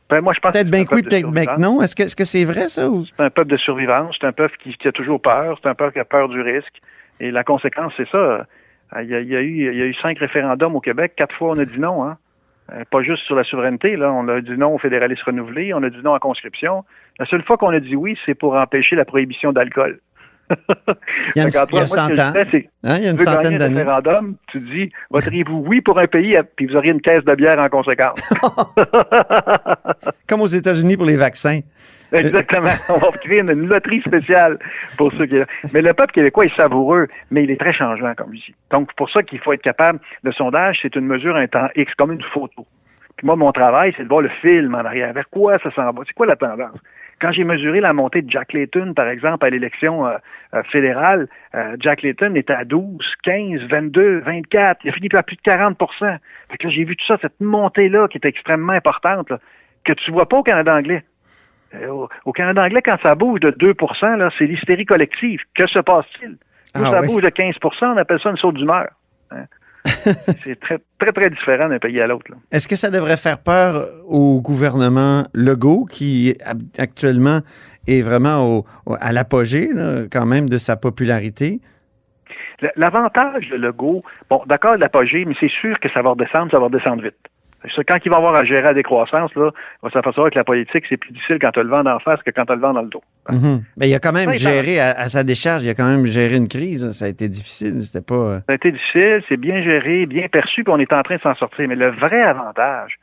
Ben, 0.10 0.22
moi, 0.22 0.34
je 0.34 0.40
pense 0.40 0.52
peut-être 0.52 0.70
bien 0.70 0.86
oui, 0.92 1.02
peut-être 1.02 1.60
non. 1.60 1.82
Est-ce 1.82 2.16
que 2.16 2.24
c'est 2.24 2.46
vrai, 2.46 2.68
ça? 2.68 2.88
C'est 3.18 3.24
un 3.24 3.30
peuple 3.30 3.50
de 3.50 3.58
survivance. 3.58 4.16
C'est 4.20 4.28
un 4.28 4.32
peuple 4.32 4.56
qui, 4.60 4.88
a 4.88 4.92
toujours 4.92 5.22
peur. 5.22 5.58
C'est 5.62 5.70
un 5.70 5.76
peuple 5.76 5.94
qui 5.94 6.00
a 6.00 6.06
peur 6.06 6.30
du 6.30 6.40
risque. 6.42 6.82
Et 7.20 7.32
la 7.32 7.44
conséquence, 7.44 7.94
c'est 7.98 8.08
ça. 8.10 8.46
Il 9.02 9.08
y, 9.08 9.16
a, 9.16 9.20
eu, 9.20 9.72
il 9.72 9.78
y 9.78 9.82
a 9.82 9.86
eu 9.86 9.96
cinq 9.96 10.20
référendums 10.20 10.76
au 10.76 10.82
Québec. 10.82 11.14
Quatre 11.16 11.36
fois, 11.36 11.52
on 11.52 11.58
a 11.58 11.66
dit 11.66 11.80
non. 11.80 12.04
Hein? 12.04 12.18
Euh, 12.72 12.84
pas 12.92 13.02
juste 13.02 13.24
sur 13.24 13.36
la 13.36 13.44
souveraineté. 13.44 13.96
Là. 13.96 14.12
On 14.12 14.28
a 14.28 14.40
dit 14.40 14.56
non 14.58 14.76
au 14.76 14.78
fédéralisme 14.78 15.24
renouvelé. 15.26 15.74
On 15.74 15.82
a 15.84 15.90
dit 15.90 15.98
non 16.04 16.12
à 16.12 16.16
la 16.16 16.20
conscription. 16.20 16.86
La 17.20 17.26
seule 17.26 17.44
fois 17.44 17.58
qu'on 17.58 17.70
a 17.70 17.80
dit 17.80 17.96
oui, 17.96 18.18
c'est 18.26 18.36
pour 18.36 18.56
empêcher 18.56 18.96
la 18.96 19.06
prohibition 19.06 19.52
d'alcool. 19.52 20.00
il 21.36 21.38
y 21.38 21.40
a, 21.40 21.44
une, 21.44 21.50
il 21.72 21.76
y 21.76 21.80
a 21.80 21.88
100 21.88 22.20
ans. 22.20 22.34
Hein, 22.84 22.98
il 22.98 23.04
y 23.04 23.08
a 23.08 23.12
une 23.12 23.18
centaine 23.18 23.58
d'années. 23.58 23.78
référendum, 23.78 24.36
tu 24.48 24.60
dis, 24.60 24.92
voteriez-vous 25.10 25.64
oui 25.66 25.82
pour 25.82 25.98
un 26.00 26.08
pays, 26.08 26.38
puis 26.56 26.68
vous 26.68 26.76
auriez 26.76 26.92
une 26.92 27.02
caisse 27.02 27.24
de 27.24 27.36
bière 27.36 27.60
en 27.60 27.70
conséquence. 27.70 28.22
Comme 30.28 30.42
aux 30.42 30.48
États-Unis 30.48 30.98
pour 30.98 31.06
les 31.06 31.18
vaccins. 31.18 31.62
Exactement. 32.14 32.70
On 32.90 32.98
va 32.98 33.12
créer 33.12 33.40
une 33.40 33.68
loterie 33.68 34.02
spéciale 34.02 34.60
pour 34.98 35.12
ceux 35.14 35.26
qui. 35.26 35.36
Mais 35.74 35.82
le 35.82 35.94
peuple 35.94 36.14
québécois 36.14 36.46
est 36.46 36.56
savoureux, 36.56 37.08
mais 37.32 37.44
il 37.44 37.52
est 37.52 37.60
très 37.60 37.74
changeant, 37.74 38.14
comme 38.16 38.34
ici. 38.36 38.54
Donc, 38.72 38.94
pour 38.94 39.10
ça 39.10 39.24
qu'il 39.24 39.40
faut 39.40 39.54
être 39.54 39.64
capable. 39.64 40.00
Le 40.22 40.32
sondage, 40.32 40.78
c'est 40.82 40.96
une 40.96 41.08
mesure 41.08 41.36
un 41.36 41.48
temps 41.48 41.68
X, 41.76 41.92
comme 41.96 42.12
une 42.12 42.22
photo. 42.22 42.68
Puis 43.18 43.26
moi, 43.26 43.36
mon 43.36 43.52
travail, 43.52 43.94
c'est 43.98 44.04
de 44.04 44.10
voir 44.10 44.22
le 44.22 44.30
film 44.42 44.76
en 44.76 44.80
arrière. 44.80 45.14
Vers 45.14 45.30
quoi 45.30 45.58
ça 45.60 45.72
s'en 45.72 45.92
va? 45.92 46.02
C'est 46.06 46.14
quoi 46.14 46.26
la 46.26 46.36
tendance? 46.36 46.78
Quand 47.24 47.32
j'ai 47.32 47.46
mesuré 47.46 47.80
la 47.80 47.94
montée 47.94 48.22
de 48.22 48.30
Jack 48.30 48.52
Layton, 48.52 48.94
par 48.94 49.08
exemple, 49.08 49.46
à 49.46 49.50
l'élection 49.50 50.06
euh, 50.06 50.18
euh, 50.54 50.62
fédérale, 50.64 51.30
euh, 51.56 51.78
Jack 51.80 52.02
Layton 52.02 52.36
était 52.36 52.52
à 52.52 52.66
12, 52.66 53.02
15, 53.24 53.62
22, 53.62 54.20
24. 54.20 54.82
Il 54.84 54.90
a 54.90 54.92
fini 54.92 55.08
par 55.08 55.24
plus 55.24 55.38
de 55.38 55.42
40 55.42 55.78
Fait 56.02 56.58
que 56.60 56.70
j'ai 56.70 56.84
vu 56.84 56.98
tout 56.98 57.06
ça, 57.06 57.18
cette 57.22 57.40
montée-là 57.40 58.10
qui 58.10 58.18
est 58.18 58.28
extrêmement 58.28 58.74
importante, 58.74 59.32
que 59.86 59.94
tu 59.94 60.12
vois 60.12 60.28
pas 60.28 60.36
au 60.36 60.44
Canada 60.44 60.76
anglais. 60.76 61.06
Au, 62.26 62.34
Canada 62.34 62.62
anglais, 62.62 62.82
quand 62.82 62.98
ça 63.02 63.16
bouge 63.16 63.40
de 63.40 63.52
2% 63.52 64.32
c'est 64.38 64.46
l'hystérie 64.46 64.86
collective. 64.86 65.40
Que 65.56 65.66
se 65.66 65.80
passe-t-il? 65.80 66.36
Quand 66.76 66.84
ah 66.84 67.00
ça 67.00 67.08
bouge 67.08 67.22
de 67.22 67.30
15% 67.30 67.86
on 67.86 67.98
appelle 67.98 68.20
ça 68.20 68.32
une 68.32 68.38
saute 68.38 68.56
d'humeur. 68.56 68.90
Hein? 69.32 69.46
c'est 70.44 70.60
très, 70.60 70.80
très, 71.00 71.12
très 71.12 71.30
différent 71.30 71.70
d'un 71.70 71.80
pays 71.80 72.00
à 72.02 72.08
l'autre. 72.08 72.26
Est-ce 72.52 72.68
que 72.68 72.76
ça 72.76 72.90
devrait 72.90 73.18
faire 73.18 73.40
peur 73.40 73.86
au 74.06 74.42
gouvernement 74.42 75.24
Legault, 75.34 75.86
qui 75.86 76.36
actuellement 76.78 77.40
est 77.88 78.02
vraiment 78.02 78.66
à 79.00 79.12
l'apogée, 79.12 79.70
quand 80.12 80.26
même, 80.26 80.50
de 80.50 80.58
sa 80.58 80.76
popularité? 80.76 81.60
L'avantage 82.76 83.50
de 83.50 83.58
Legault, 83.58 84.04
bon, 84.30 84.42
d'accord, 84.48 84.78
l'apogée, 84.78 85.26
mais 85.26 85.36
c'est 85.40 85.52
sûr 85.52 85.80
que 85.80 85.90
ça 85.90 86.02
va 86.02 86.12
redescendre, 86.12 86.52
ça 86.52 86.60
va 86.60 86.66
redescendre 86.66 87.04
vite 87.04 87.16
quand 87.88 87.98
il 88.04 88.10
va 88.10 88.18
avoir 88.18 88.36
à 88.36 88.44
gérer 88.44 88.62
la 88.62 88.74
décroissance, 88.74 89.34
là, 89.36 89.52
on 89.82 89.88
va 89.88 89.94
s'apercevoir 89.94 90.32
que 90.32 90.38
la 90.38 90.44
politique, 90.44 90.86
c'est 90.90 90.98
plus 90.98 91.12
difficile 91.12 91.38
quand 91.40 91.52
tu 91.52 91.60
as 91.60 91.64
le 91.64 91.70
vent 91.70 91.84
d'en 91.84 92.00
face 92.00 92.22
que 92.24 92.32
quand 92.32 92.46
tu 92.46 92.52
as 92.52 92.56
le 92.56 92.62
vent 92.62 92.74
dans 92.74 92.82
le 92.82 92.90
dos. 92.90 93.04
Mhm. 93.30 93.64
Mais 93.78 93.90
il 93.90 93.96
a 93.96 94.00
quand 94.00 94.12
même 94.12 94.34
géré, 94.34 94.80
à, 94.80 95.08
sa 95.08 95.24
décharge, 95.24 95.64
il 95.64 95.70
a 95.70 95.74
quand 95.74 95.88
même 95.88 96.06
géré 96.06 96.36
une 96.36 96.48
crise. 96.48 96.84
Hein. 96.84 96.92
Ça 96.92 97.06
a 97.06 97.08
été 97.08 97.30
difficile. 97.30 97.84
C'était 97.84 98.06
pas. 98.06 98.16
Euh, 98.16 98.40
ça 98.40 98.54
a 98.54 98.56
été 98.56 98.72
difficile, 98.72 99.24
c'est 99.30 99.38
bien 99.38 99.62
géré, 99.62 100.06
bien 100.06 100.28
perçu, 100.28 100.64
puis 100.64 100.74
on 100.74 100.80
est 100.80 100.94
en 100.94 101.04
train 101.04 101.16
de 101.16 101.22
s'en 101.22 101.36
sortir. 101.36 101.68
Mais 101.68 101.76
le 101.76 101.92
vrai 101.92 102.22
avantage, 102.22 103.00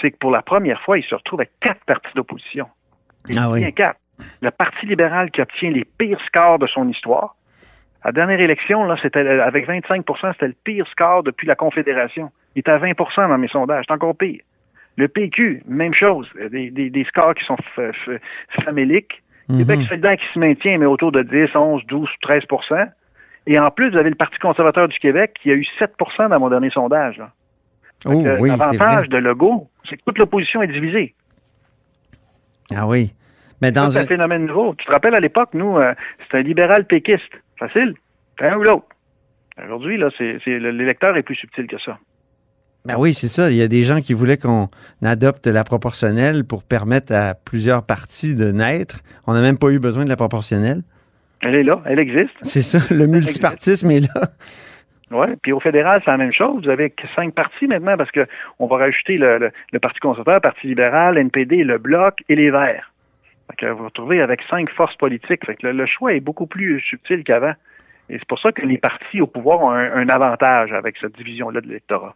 c'est 0.00 0.10
que 0.10 0.16
pour 0.18 0.30
la 0.30 0.42
première 0.42 0.80
fois, 0.82 0.98
il 0.98 1.04
se 1.04 1.14
retrouve 1.14 1.40
avec 1.40 1.50
quatre 1.60 1.84
partis 1.84 2.12
d'opposition. 2.14 2.66
Ah 3.36 3.50
oui. 3.50 3.72
quatre. 3.74 3.98
Le 4.42 4.50
Parti 4.50 4.86
libéral 4.86 5.30
qui 5.30 5.40
obtient 5.40 5.70
les 5.70 5.84
pires 5.84 6.20
scores 6.26 6.58
de 6.58 6.66
son 6.66 6.88
histoire. 6.88 7.36
À 8.02 8.08
la 8.08 8.12
dernière 8.12 8.40
élection, 8.40 8.84
là, 8.84 8.96
c'était 9.02 9.26
avec 9.26 9.68
25% 9.68 10.32
c'était 10.32 10.48
le 10.48 10.54
pire 10.64 10.86
score 10.88 11.22
depuis 11.22 11.46
la 11.46 11.54
Confédération. 11.54 12.30
Il 12.54 12.60
est 12.60 12.68
à 12.68 12.78
20% 12.78 13.28
dans 13.28 13.38
mes 13.38 13.48
sondages. 13.48 13.84
C'est 13.86 13.94
encore 13.94 14.16
pire. 14.16 14.40
Le 14.96 15.08
PQ, 15.08 15.62
même 15.66 15.94
chose. 15.94 16.28
Des, 16.50 16.70
des, 16.70 17.04
scores 17.04 17.34
qui 17.34 17.44
sont 17.44 17.56
faméliques. 18.64 19.22
Mm 19.48 19.54
-hmm. 19.54 19.58
Québec 19.58 19.80
solidaire 19.88 20.16
qui 20.16 20.32
se 20.34 20.38
maintient, 20.38 20.78
mais 20.78 20.86
autour 20.86 21.12
de 21.12 21.22
10, 21.22 21.54
11, 21.54 21.82
12, 21.86 22.08
13% 22.22 22.88
Et 23.46 23.58
en 23.58 23.70
plus, 23.70 23.90
vous 23.90 23.96
avez 23.96 24.10
le 24.10 24.16
Parti 24.16 24.38
conservateur 24.38 24.88
du 24.88 24.98
Québec 24.98 25.28
qui 25.42 25.50
a 25.50 25.54
eu 25.54 25.66
7% 25.78 26.28
dans 26.28 26.40
mon 26.40 26.50
dernier 26.50 26.70
sondage. 26.70 27.20
Oh, 28.06 28.22
L'avantage 28.24 29.08
de 29.08 29.18
Legault, 29.18 29.68
c'est 29.88 29.96
que 29.96 30.04
toute 30.06 30.18
l'opposition 30.18 30.62
est 30.62 30.72
divisée. 30.78 31.14
Ah 32.74 32.86
oui. 32.86 33.12
Mais 33.60 33.72
dans 33.72 33.98
un 33.98 34.06
phénomène 34.06 34.46
nouveau. 34.46 34.74
Tu 34.74 34.86
te 34.86 34.90
rappelles 34.90 35.14
à 35.14 35.20
l'époque, 35.20 35.50
nous, 35.52 35.76
euh, 35.78 35.94
c'était 36.22 36.38
un 36.38 36.42
libéral 36.42 36.86
péquiste. 36.86 37.34
Facile. 37.58 37.94
Un 38.40 38.56
ou 38.56 38.62
l'autre. 38.62 38.86
Aujourd'hui, 39.62 39.98
là, 39.98 40.08
c'est 40.16 40.40
l'électeur 40.46 41.16
est 41.16 41.22
plus 41.22 41.34
subtil 41.34 41.66
que 41.66 41.78
ça. 41.78 41.98
Ben 42.86 42.94
oui, 42.98 43.12
c'est 43.12 43.28
ça. 43.28 43.50
Il 43.50 43.56
y 43.56 43.62
a 43.62 43.68
des 43.68 43.82
gens 43.82 44.00
qui 44.00 44.14
voulaient 44.14 44.38
qu'on 44.38 44.68
adopte 45.02 45.46
la 45.46 45.64
proportionnelle 45.64 46.44
pour 46.44 46.64
permettre 46.64 47.12
à 47.12 47.34
plusieurs 47.34 47.84
partis 47.84 48.34
de 48.34 48.52
naître. 48.52 49.00
On 49.26 49.34
n'a 49.34 49.42
même 49.42 49.58
pas 49.58 49.68
eu 49.68 49.78
besoin 49.78 50.04
de 50.04 50.08
la 50.08 50.16
proportionnelle. 50.16 50.82
Elle 51.42 51.54
est 51.54 51.62
là, 51.62 51.82
elle 51.86 51.98
existe. 51.98 52.36
C'est 52.40 52.62
ça, 52.62 52.78
le 52.94 53.06
multipartisme 53.06 53.90
est 53.90 54.00
là. 54.00 54.28
Oui, 55.10 55.26
puis 55.42 55.52
au 55.52 55.60
fédéral, 55.60 56.00
c'est 56.04 56.10
la 56.10 56.16
même 56.16 56.32
chose. 56.32 56.64
Vous 56.64 56.70
avez 56.70 56.94
cinq 57.16 57.34
partis 57.34 57.66
maintenant 57.66 57.96
parce 57.96 58.10
qu'on 58.12 58.66
va 58.66 58.76
rajouter 58.76 59.18
le, 59.18 59.50
Parti 59.80 59.98
conservateur, 59.98 60.34
le 60.34 60.40
Parti 60.40 60.66
libéral, 60.68 61.18
NPD, 61.18 61.64
le 61.64 61.78
Bloc 61.78 62.22
et 62.28 62.36
les 62.36 62.50
Verts. 62.50 62.92
Fait 63.58 63.68
vous 63.70 63.78
vous 63.78 63.84
retrouvez 63.86 64.22
avec 64.22 64.40
cinq 64.48 64.70
forces 64.70 64.94
politiques. 64.96 65.44
Fait 65.44 65.56
que 65.56 65.66
le, 65.66 65.86
choix 65.86 66.14
est 66.14 66.20
beaucoup 66.20 66.46
plus 66.46 66.80
subtil 66.80 67.24
qu'avant. 67.24 67.54
Et 68.08 68.18
c'est 68.18 68.28
pour 68.28 68.38
ça 68.38 68.52
que 68.52 68.64
les 68.64 68.78
partis 68.78 69.20
au 69.20 69.26
pouvoir 69.26 69.62
ont 69.62 69.70
un 69.70 70.08
avantage 70.08 70.72
avec 70.72 70.96
cette 71.00 71.16
division-là 71.16 71.60
de 71.60 71.66
l'électorat. 71.66 72.14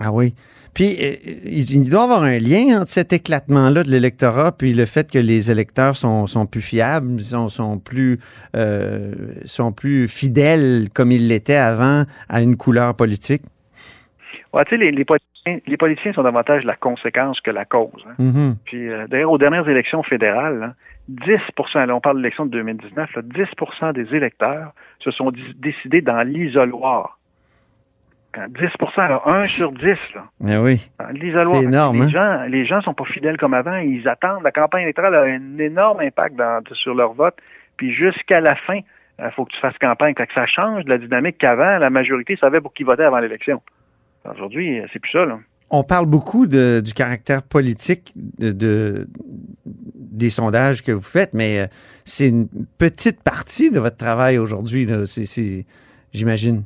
Ah 0.00 0.12
oui. 0.12 0.34
Puis, 0.76 0.94
euh, 1.00 1.14
il 1.46 1.88
doit 1.88 2.00
y 2.00 2.04
avoir 2.04 2.22
un 2.22 2.38
lien 2.38 2.80
entre 2.82 2.90
cet 2.90 3.14
éclatement-là 3.14 3.82
de 3.82 3.90
l'électorat 3.90 4.52
puis 4.52 4.74
le 4.74 4.84
fait 4.84 5.10
que 5.10 5.18
les 5.18 5.50
électeurs 5.50 5.96
sont, 5.96 6.26
sont 6.26 6.44
plus 6.44 6.60
fiables, 6.60 7.18
sont, 7.20 7.48
sont, 7.48 7.78
plus, 7.78 8.18
euh, 8.54 9.14
sont 9.46 9.72
plus 9.72 10.06
fidèles 10.06 10.88
comme 10.94 11.12
ils 11.12 11.28
l'étaient 11.28 11.54
avant 11.54 12.02
à 12.28 12.42
une 12.42 12.58
couleur 12.58 12.94
politique. 12.94 13.40
Ouais, 14.52 14.64
tu 14.66 14.76
sais, 14.76 14.76
les, 14.76 14.90
les, 14.90 15.76
politiciens, 15.76 16.12
sont 16.12 16.22
davantage 16.22 16.64
la 16.64 16.76
conséquence 16.76 17.40
que 17.40 17.50
la 17.50 17.64
cause. 17.64 18.04
Hein. 18.06 18.14
Mm-hmm. 18.18 18.54
Puis, 18.66 18.88
euh, 18.90 19.06
d'ailleurs, 19.06 19.32
aux 19.32 19.38
dernières 19.38 19.68
élections 19.70 20.02
fédérales, 20.02 20.74
10 21.08 21.26
là, 21.74 21.94
on 21.94 22.00
parle 22.00 22.16
de 22.16 22.22
l'élection 22.22 22.44
de 22.44 22.50
2019, 22.50 23.10
10% 23.16 23.92
des 23.94 24.14
électeurs 24.14 24.72
se 25.00 25.10
sont 25.10 25.32
décidés 25.56 26.02
dans 26.02 26.22
l'isoloir 26.22 27.15
10 28.48 28.62
là, 28.96 29.22
1 29.24 29.42
sur 29.42 29.72
10. 29.72 29.84
Là. 30.14 30.24
Eh 30.46 30.56
oui. 30.58 30.90
C'est 30.98 31.62
énorme. 31.62 31.96
Les, 31.98 32.02
hein? 32.04 32.08
gens, 32.08 32.42
les 32.48 32.66
gens 32.66 32.80
sont 32.82 32.94
pas 32.94 33.04
fidèles 33.04 33.36
comme 33.38 33.54
avant. 33.54 33.76
Ils 33.76 34.06
attendent. 34.08 34.42
La 34.42 34.52
campagne 34.52 34.82
électorale 34.82 35.14
a 35.14 35.22
un 35.22 35.58
énorme 35.58 36.00
impact 36.00 36.36
sur 36.74 36.94
leur 36.94 37.12
vote. 37.14 37.36
Puis 37.76 37.94
jusqu'à 37.94 38.40
la 38.40 38.54
fin, 38.54 38.78
il 39.18 39.24
euh, 39.24 39.30
faut 39.30 39.44
que 39.44 39.52
tu 39.52 39.60
fasses 39.60 39.78
campagne. 39.78 40.14
que 40.14 40.22
ça 40.34 40.46
change 40.46 40.84
de 40.84 40.90
la 40.90 40.98
dynamique 40.98 41.38
qu'avant, 41.38 41.78
la 41.78 41.90
majorité 41.90 42.36
savait 42.36 42.60
pour 42.60 42.72
qui 42.74 42.82
voter 42.82 43.04
avant 43.04 43.18
l'élection. 43.18 43.62
Aujourd'hui, 44.30 44.82
c'est 44.92 44.98
plus 44.98 45.12
ça. 45.12 45.24
Là. 45.24 45.38
On 45.70 45.82
parle 45.82 46.06
beaucoup 46.06 46.46
de, 46.46 46.80
du 46.84 46.92
caractère 46.92 47.42
politique 47.42 48.12
de, 48.14 49.08
des 49.64 50.30
sondages 50.30 50.82
que 50.82 50.92
vous 50.92 51.00
faites, 51.00 51.34
mais 51.34 51.60
euh, 51.60 51.66
c'est 52.04 52.28
une 52.28 52.48
petite 52.78 53.22
partie 53.22 53.70
de 53.70 53.80
votre 53.80 53.96
travail 53.96 54.38
aujourd'hui, 54.38 54.88
j'imagine. 56.12 56.62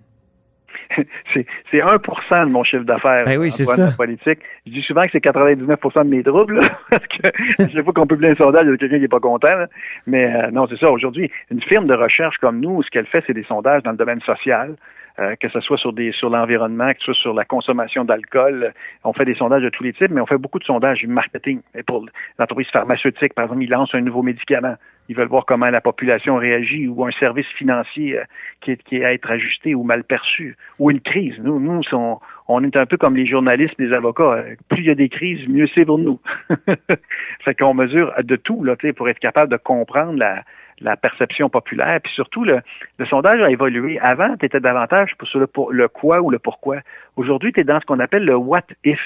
C'est 1.34 1.46
1% 1.72 2.46
de 2.46 2.50
mon 2.50 2.64
chiffre 2.64 2.84
d'affaires 2.84 3.24
ben 3.24 3.38
oui, 3.38 3.50
ça. 3.50 3.92
politique. 3.96 4.40
Je 4.66 4.72
dis 4.72 4.82
souvent 4.82 5.04
que 5.04 5.10
c'est 5.12 5.24
99% 5.24 6.04
de 6.04 6.08
mes 6.08 6.22
troubles, 6.22 6.60
parce 6.90 7.06
que 7.06 7.28
chaque 7.58 7.84
fois 7.84 7.92
qu'on 7.92 8.06
publie 8.06 8.28
un 8.28 8.36
sondage, 8.36 8.62
il 8.64 8.70
y 8.70 8.72
a 8.72 8.76
quelqu'un 8.76 8.96
qui 8.96 9.02
n'est 9.02 9.08
pas 9.08 9.20
content. 9.20 9.66
Mais 10.06 10.34
euh, 10.34 10.50
non, 10.50 10.66
c'est 10.68 10.78
ça. 10.78 10.90
Aujourd'hui, 10.90 11.30
une 11.50 11.62
firme 11.62 11.86
de 11.86 11.94
recherche 11.94 12.36
comme 12.38 12.60
nous, 12.60 12.82
ce 12.82 12.90
qu'elle 12.90 13.06
fait, 13.06 13.22
c'est 13.26 13.34
des 13.34 13.44
sondages 13.44 13.82
dans 13.82 13.92
le 13.92 13.96
domaine 13.96 14.20
social. 14.20 14.76
Euh, 15.20 15.36
que 15.36 15.50
ce 15.50 15.60
soit 15.60 15.76
sur 15.76 15.92
des 15.92 16.12
sur 16.12 16.30
l'environnement, 16.30 16.92
que 16.92 17.00
ce 17.00 17.12
soit 17.12 17.14
sur 17.14 17.34
la 17.34 17.44
consommation 17.44 18.04
d'alcool. 18.04 18.72
On 19.04 19.12
fait 19.12 19.26
des 19.26 19.34
sondages 19.34 19.62
de 19.62 19.68
tous 19.68 19.84
les 19.84 19.92
types, 19.92 20.10
mais 20.10 20.20
on 20.20 20.26
fait 20.26 20.38
beaucoup 20.38 20.58
de 20.58 20.64
sondages 20.64 20.98
du 20.98 21.08
marketing. 21.08 21.60
Et 21.74 21.82
pour 21.82 22.06
l'entreprise 22.38 22.68
pharmaceutique, 22.68 23.34
par 23.34 23.44
exemple, 23.44 23.62
ils 23.62 23.68
lancent 23.68 23.94
un 23.94 24.00
nouveau 24.00 24.22
médicament. 24.22 24.76
Ils 25.10 25.16
veulent 25.16 25.28
voir 25.28 25.44
comment 25.44 25.68
la 25.68 25.82
population 25.82 26.36
réagit 26.36 26.88
ou 26.88 27.04
un 27.04 27.10
service 27.10 27.48
financier 27.58 28.18
euh, 28.18 28.24
qui, 28.62 28.70
est, 28.70 28.82
qui 28.82 28.96
est 28.96 29.04
à 29.04 29.12
être 29.12 29.30
ajusté 29.30 29.74
ou 29.74 29.82
mal 29.82 30.04
perçu 30.04 30.56
ou 30.78 30.90
une 30.90 31.00
crise. 31.00 31.34
Nous, 31.40 31.60
nous 31.60 31.82
on, 31.92 32.18
on 32.50 32.64
est 32.64 32.76
un 32.76 32.86
peu 32.86 32.96
comme 32.96 33.16
les 33.16 33.26
journalistes, 33.26 33.74
les 33.78 33.92
avocats. 33.92 34.32
Euh, 34.32 34.54
plus 34.68 34.82
il 34.82 34.86
y 34.86 34.90
a 34.90 34.94
des 34.94 35.08
crises, 35.08 35.46
mieux 35.48 35.68
c'est 35.74 35.84
pour 35.84 35.98
nous. 35.98 36.20
fait 37.44 37.54
qu'on 37.54 37.74
mesure 37.74 38.12
de 38.22 38.36
tout 38.36 38.64
là, 38.64 38.76
pour 38.96 39.08
être 39.08 39.18
capable 39.18 39.52
de 39.52 39.56
comprendre 39.56 40.18
la, 40.18 40.42
la 40.80 40.96
perception 40.96 41.48
populaire. 41.48 42.00
Puis 42.02 42.12
surtout, 42.14 42.44
le, 42.44 42.60
le 42.98 43.06
sondage 43.06 43.40
a 43.40 43.50
évolué. 43.50 43.98
Avant, 44.00 44.36
tu 44.36 44.46
étais 44.46 44.60
davantage 44.60 45.14
sur 45.24 45.38
le, 45.38 45.48
le 45.70 45.88
quoi 45.88 46.20
ou 46.20 46.30
le 46.30 46.38
pourquoi. 46.38 46.78
Aujourd'hui, 47.16 47.52
tu 47.52 47.60
es 47.60 47.64
dans 47.64 47.80
ce 47.80 47.86
qu'on 47.86 48.00
appelle 48.00 48.24
le 48.24 48.36
what 48.36 48.62
if. 48.84 49.00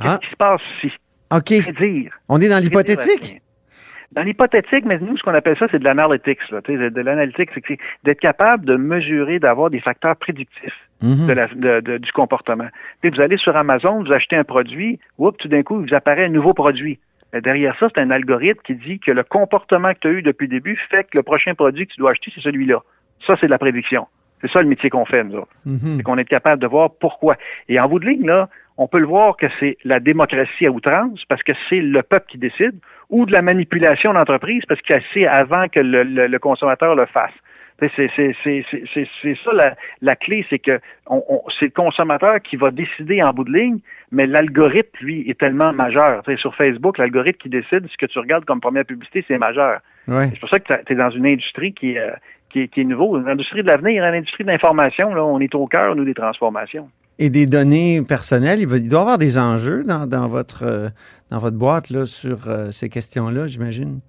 Qu'est-ce 0.00 0.14
ah. 0.14 0.18
qui 0.22 0.30
se 0.30 0.36
passe 0.36 0.60
si? 0.80 0.92
OK. 1.30 1.78
Dire. 1.80 2.12
On 2.28 2.40
est 2.40 2.48
dans 2.48 2.58
l'hypothétique? 2.58 3.40
Dans 4.14 4.22
l'hypothétique, 4.22 4.84
mais 4.84 4.98
nous, 4.98 5.16
ce 5.16 5.22
qu'on 5.22 5.34
appelle 5.34 5.56
ça, 5.58 5.66
c'est 5.70 5.80
de 5.80 5.84
l'analytics. 5.84 6.38
De 6.50 7.00
l'analytique, 7.00 7.50
c'est 7.54 7.78
d'être 8.04 8.20
capable 8.20 8.64
de 8.64 8.76
mesurer, 8.76 9.40
d'avoir 9.40 9.70
des 9.70 9.80
facteurs 9.80 10.16
prédictifs 10.16 10.88
mhm. 11.02 11.26
de 11.26 11.98
du 11.98 12.12
comportement. 12.12 12.68
Puis 13.00 13.10
vous 13.10 13.20
allez 13.20 13.36
sur 13.36 13.56
Amazon, 13.56 14.02
vous 14.02 14.12
achetez 14.12 14.36
un 14.36 14.44
produit, 14.44 15.00
oups, 15.18 15.36
tout 15.38 15.48
d'un 15.48 15.62
coup, 15.62 15.80
il 15.80 15.88
vous 15.88 15.94
apparaît 15.94 16.26
un 16.26 16.28
nouveau 16.28 16.54
produit. 16.54 16.98
Derrière 17.32 17.76
ça, 17.80 17.88
c'est 17.92 18.00
un 18.00 18.10
algorithme 18.10 18.60
qui 18.64 18.76
dit 18.76 19.00
que 19.00 19.10
le 19.10 19.24
comportement 19.24 19.92
que 19.92 19.98
tu 20.00 20.08
as 20.08 20.10
eu 20.12 20.22
depuis 20.22 20.46
le 20.46 20.52
début 20.52 20.78
fait 20.88 21.04
que 21.04 21.18
le 21.18 21.24
prochain 21.24 21.54
produit 21.54 21.86
que 21.86 21.92
tu 21.92 21.98
dois 21.98 22.12
acheter, 22.12 22.30
c'est 22.32 22.42
celui-là. 22.42 22.80
Ça, 23.26 23.34
c'est 23.40 23.46
de 23.46 23.50
la 23.50 23.58
prédiction. 23.58 24.06
C'est 24.40 24.50
ça 24.52 24.62
le 24.62 24.68
métier 24.68 24.90
qu'on 24.90 25.06
fait, 25.06 25.24
nous 25.24 25.38
autres. 25.38 25.52
Mhm. 25.64 25.96
C'est 25.96 26.02
qu'on 26.02 26.18
est 26.18 26.24
capable 26.24 26.62
de 26.62 26.66
voir 26.68 26.90
pourquoi. 27.00 27.36
Et 27.68 27.80
en 27.80 27.88
bout 27.88 27.98
de 27.98 28.06
ligne, 28.06 28.26
là, 28.26 28.48
on 28.76 28.88
peut 28.88 28.98
le 28.98 29.06
voir 29.06 29.36
que 29.36 29.46
c'est 29.60 29.76
la 29.84 30.00
démocratie 30.00 30.66
à 30.66 30.70
outrance 30.70 31.22
parce 31.28 31.42
que 31.42 31.52
c'est 31.68 31.80
le 31.80 32.02
peuple 32.02 32.26
qui 32.28 32.38
décide, 32.38 32.74
ou 33.10 33.26
de 33.26 33.32
la 33.32 33.42
manipulation 33.42 34.12
d'entreprise 34.12 34.62
parce 34.66 34.80
qu'il 34.80 35.00
sait 35.12 35.26
avant 35.26 35.68
que 35.68 35.80
le, 35.80 36.38
consommateur 36.38 36.94
le 36.94 37.06
fasse. 37.06 37.32
C'est 37.80 38.08
ça 39.44 39.52
la, 39.52 39.76
la 40.00 40.16
clé, 40.16 40.46
c'est 40.48 40.58
que 40.58 40.80
c'est 41.58 41.66
le 41.66 41.70
consommateur 41.70 42.40
qui 42.40 42.56
va 42.56 42.70
décider 42.70 43.22
en 43.22 43.32
bout 43.32 43.44
de 43.44 43.52
ligne, 43.52 43.78
mais 44.10 44.26
l'algorithme, 44.26 44.96
lui, 45.00 45.28
est 45.28 45.38
tellement 45.38 45.72
majeur. 45.72 46.22
sur 46.36 46.54
Facebook, 46.54 46.98
l'algorithme 46.98 47.38
qui 47.38 47.48
décide 47.48 47.86
ce 47.90 47.96
que 47.98 48.06
tu 48.06 48.18
regardes 48.18 48.44
comme 48.44 48.60
première 48.60 48.84
publicité, 48.84 49.24
c'est 49.26 49.38
majeur. 49.38 49.80
C'est 50.06 50.40
pour 50.40 50.48
ça 50.48 50.60
que 50.60 50.72
tu 50.84 50.92
es 50.92 50.96
dans 50.96 51.10
une 51.10 51.26
industrie 51.26 51.74
qui 51.74 51.92
est, 51.92 51.98
euh, 51.98 52.12
qui 52.50 52.68
qui 52.68 52.82
est 52.82 52.84
nouveau. 52.84 53.18
L'industrie 53.18 53.62
de 53.62 53.66
l'avenir, 53.66 54.02
l'industrie 54.02 54.44
de 54.44 54.50
l'information, 54.50 55.14
là, 55.14 55.24
on 55.24 55.40
est 55.40 55.54
au 55.54 55.66
cœur, 55.66 55.94
nous, 55.96 56.04
des 56.04 56.14
transformations. 56.14 56.88
Et 57.18 57.30
des 57.30 57.46
données 57.46 58.02
personnelles, 58.02 58.58
il, 58.60 58.66
doit 58.66 58.98
y 58.98 59.02
avoir 59.02 59.18
des 59.18 59.38
enjeux 59.38 59.84
dans, 59.84 60.02
euh, 60.02 60.88
votre 61.30 61.56
boîte 61.56 61.90
là, 61.90 62.06
sur 62.06 62.48
euh, 62.48 62.70
ces 62.72 62.88
questions-là, 62.88 63.46
j'imagine. 63.46 64.00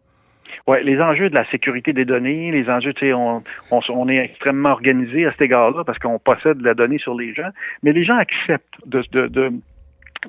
Oui, 0.68 0.78
les 0.84 1.00
enjeux 1.00 1.30
de 1.30 1.36
la 1.36 1.48
sécurité 1.52 1.94
des 1.94 2.06
données, 2.06 2.52
les 2.52 2.68
enjeux, 2.70 2.94
tu 2.94 3.08
sais, 3.08 3.13
on, 3.13 4.10
est 4.10 4.18
extrêmement 4.18 4.72
organisé 4.72 5.28
à 5.28 5.32
cet 5.32 5.41
égard-là 5.41 5.84
parce 5.84 6.00
qu'on 6.00 6.18
possède 6.18 6.60
la 6.62 6.74
donnée 6.74 6.98
sur 6.98 7.13
les 7.13 7.36
gens, 7.36 7.50
mais 7.84 7.94
les 7.94 8.04
gens 8.04 8.18
acceptent 8.18 8.80
de, 8.88 9.04
de, 9.12 9.28
de 9.28 9.52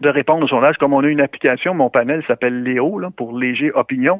de 0.00 0.08
répondre 0.08 0.44
au 0.44 0.48
sondage, 0.48 0.76
comme 0.76 0.92
on 0.92 1.02
a 1.02 1.08
une 1.08 1.20
application, 1.20 1.74
mon 1.74 1.90
panel 1.90 2.22
s'appelle 2.26 2.62
Léo, 2.62 3.00
pour 3.16 3.38
léger 3.38 3.70
opinion, 3.72 4.18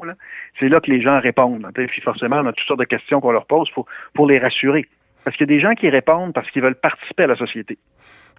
c'est 0.59 0.69
là 0.69 0.79
que 0.79 0.89
les 0.89 1.01
gens 1.01 1.19
répondent. 1.19 1.67
Puis 1.73 2.01
forcément, 2.01 2.37
on 2.37 2.47
a 2.47 2.53
toutes 2.53 2.67
sortes 2.67 2.79
de 2.79 2.85
questions 2.85 3.21
qu'on 3.21 3.31
leur 3.31 3.45
pose 3.45 3.69
pour 4.13 4.27
les 4.27 4.39
rassurer. 4.39 4.87
Parce 5.23 5.35
qu'il 5.35 5.49
y 5.49 5.53
a 5.53 5.55
des 5.55 5.61
gens 5.61 5.75
qui 5.75 5.89
répondent 5.89 6.33
parce 6.33 6.49
qu'ils 6.51 6.61
veulent 6.61 6.79
participer 6.79 7.23
à 7.23 7.27
la 7.27 7.35
société. 7.35 7.77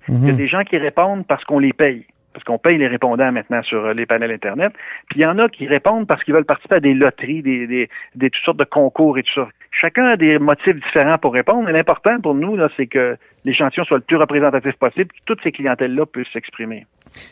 Il 0.09 0.27
y 0.27 0.29
a 0.29 0.33
mhm. 0.33 0.37
des 0.37 0.49
gens 0.49 0.65
qui 0.65 0.77
répondent 0.77 1.27
parce 1.27 1.45
qu'on 1.45 1.59
les 1.59 1.73
paye 1.73 2.07
parce 2.39 2.45
qu'on 2.45 2.59
paye 2.59 2.79
les 2.79 2.87
répondants 2.87 3.33
maintenant 3.33 3.63
sur 3.65 3.85
euh, 3.85 3.95
les 3.95 4.07
panels 4.07 4.31
Internet. 4.31 4.73
Puis 5.09 5.21
il 5.21 5.23
y 5.23 5.27
en 5.27 5.39
a 5.39 5.49
qui 5.49 5.67
répondent 5.67 6.07
parce 6.07 6.23
qu'ils 6.23 6.35
veulent 6.35 6.45
participer 6.45 6.77
à 6.77 6.81
des 6.81 6.95
loteries, 6.95 7.43
des, 7.43 7.67
des, 7.67 7.89
des, 8.15 8.31
toutes 8.31 8.45
sortes 8.45 8.59
de 8.59 8.65
concours 8.65 9.19
et 9.19 9.25
tout 9.25 9.35
ça. 9.35 9.49
Chacun 9.73 10.05
a 10.05 10.17
des 10.17 10.39
motifs 10.39 10.77
différents 10.77 11.19
pour 11.19 11.33
répondre, 11.33 11.65
mais 11.67 11.73
l'important 11.73 12.21
pour 12.21 12.35
nous, 12.35 12.57
là, 12.57 12.69
c'est 12.77 12.87
que 12.87 13.17
l'échantillon 13.45 13.85
soit 13.85 13.97
le 13.97 14.05
plus 14.05 14.17
représentatif 14.17 14.73
possible, 14.75 15.07
que 15.07 15.25
toutes 15.27 15.41
ces 15.43 15.51
clientèles-là 15.51 16.07
puissent 16.07 16.33
s'exprimer. 16.33 16.87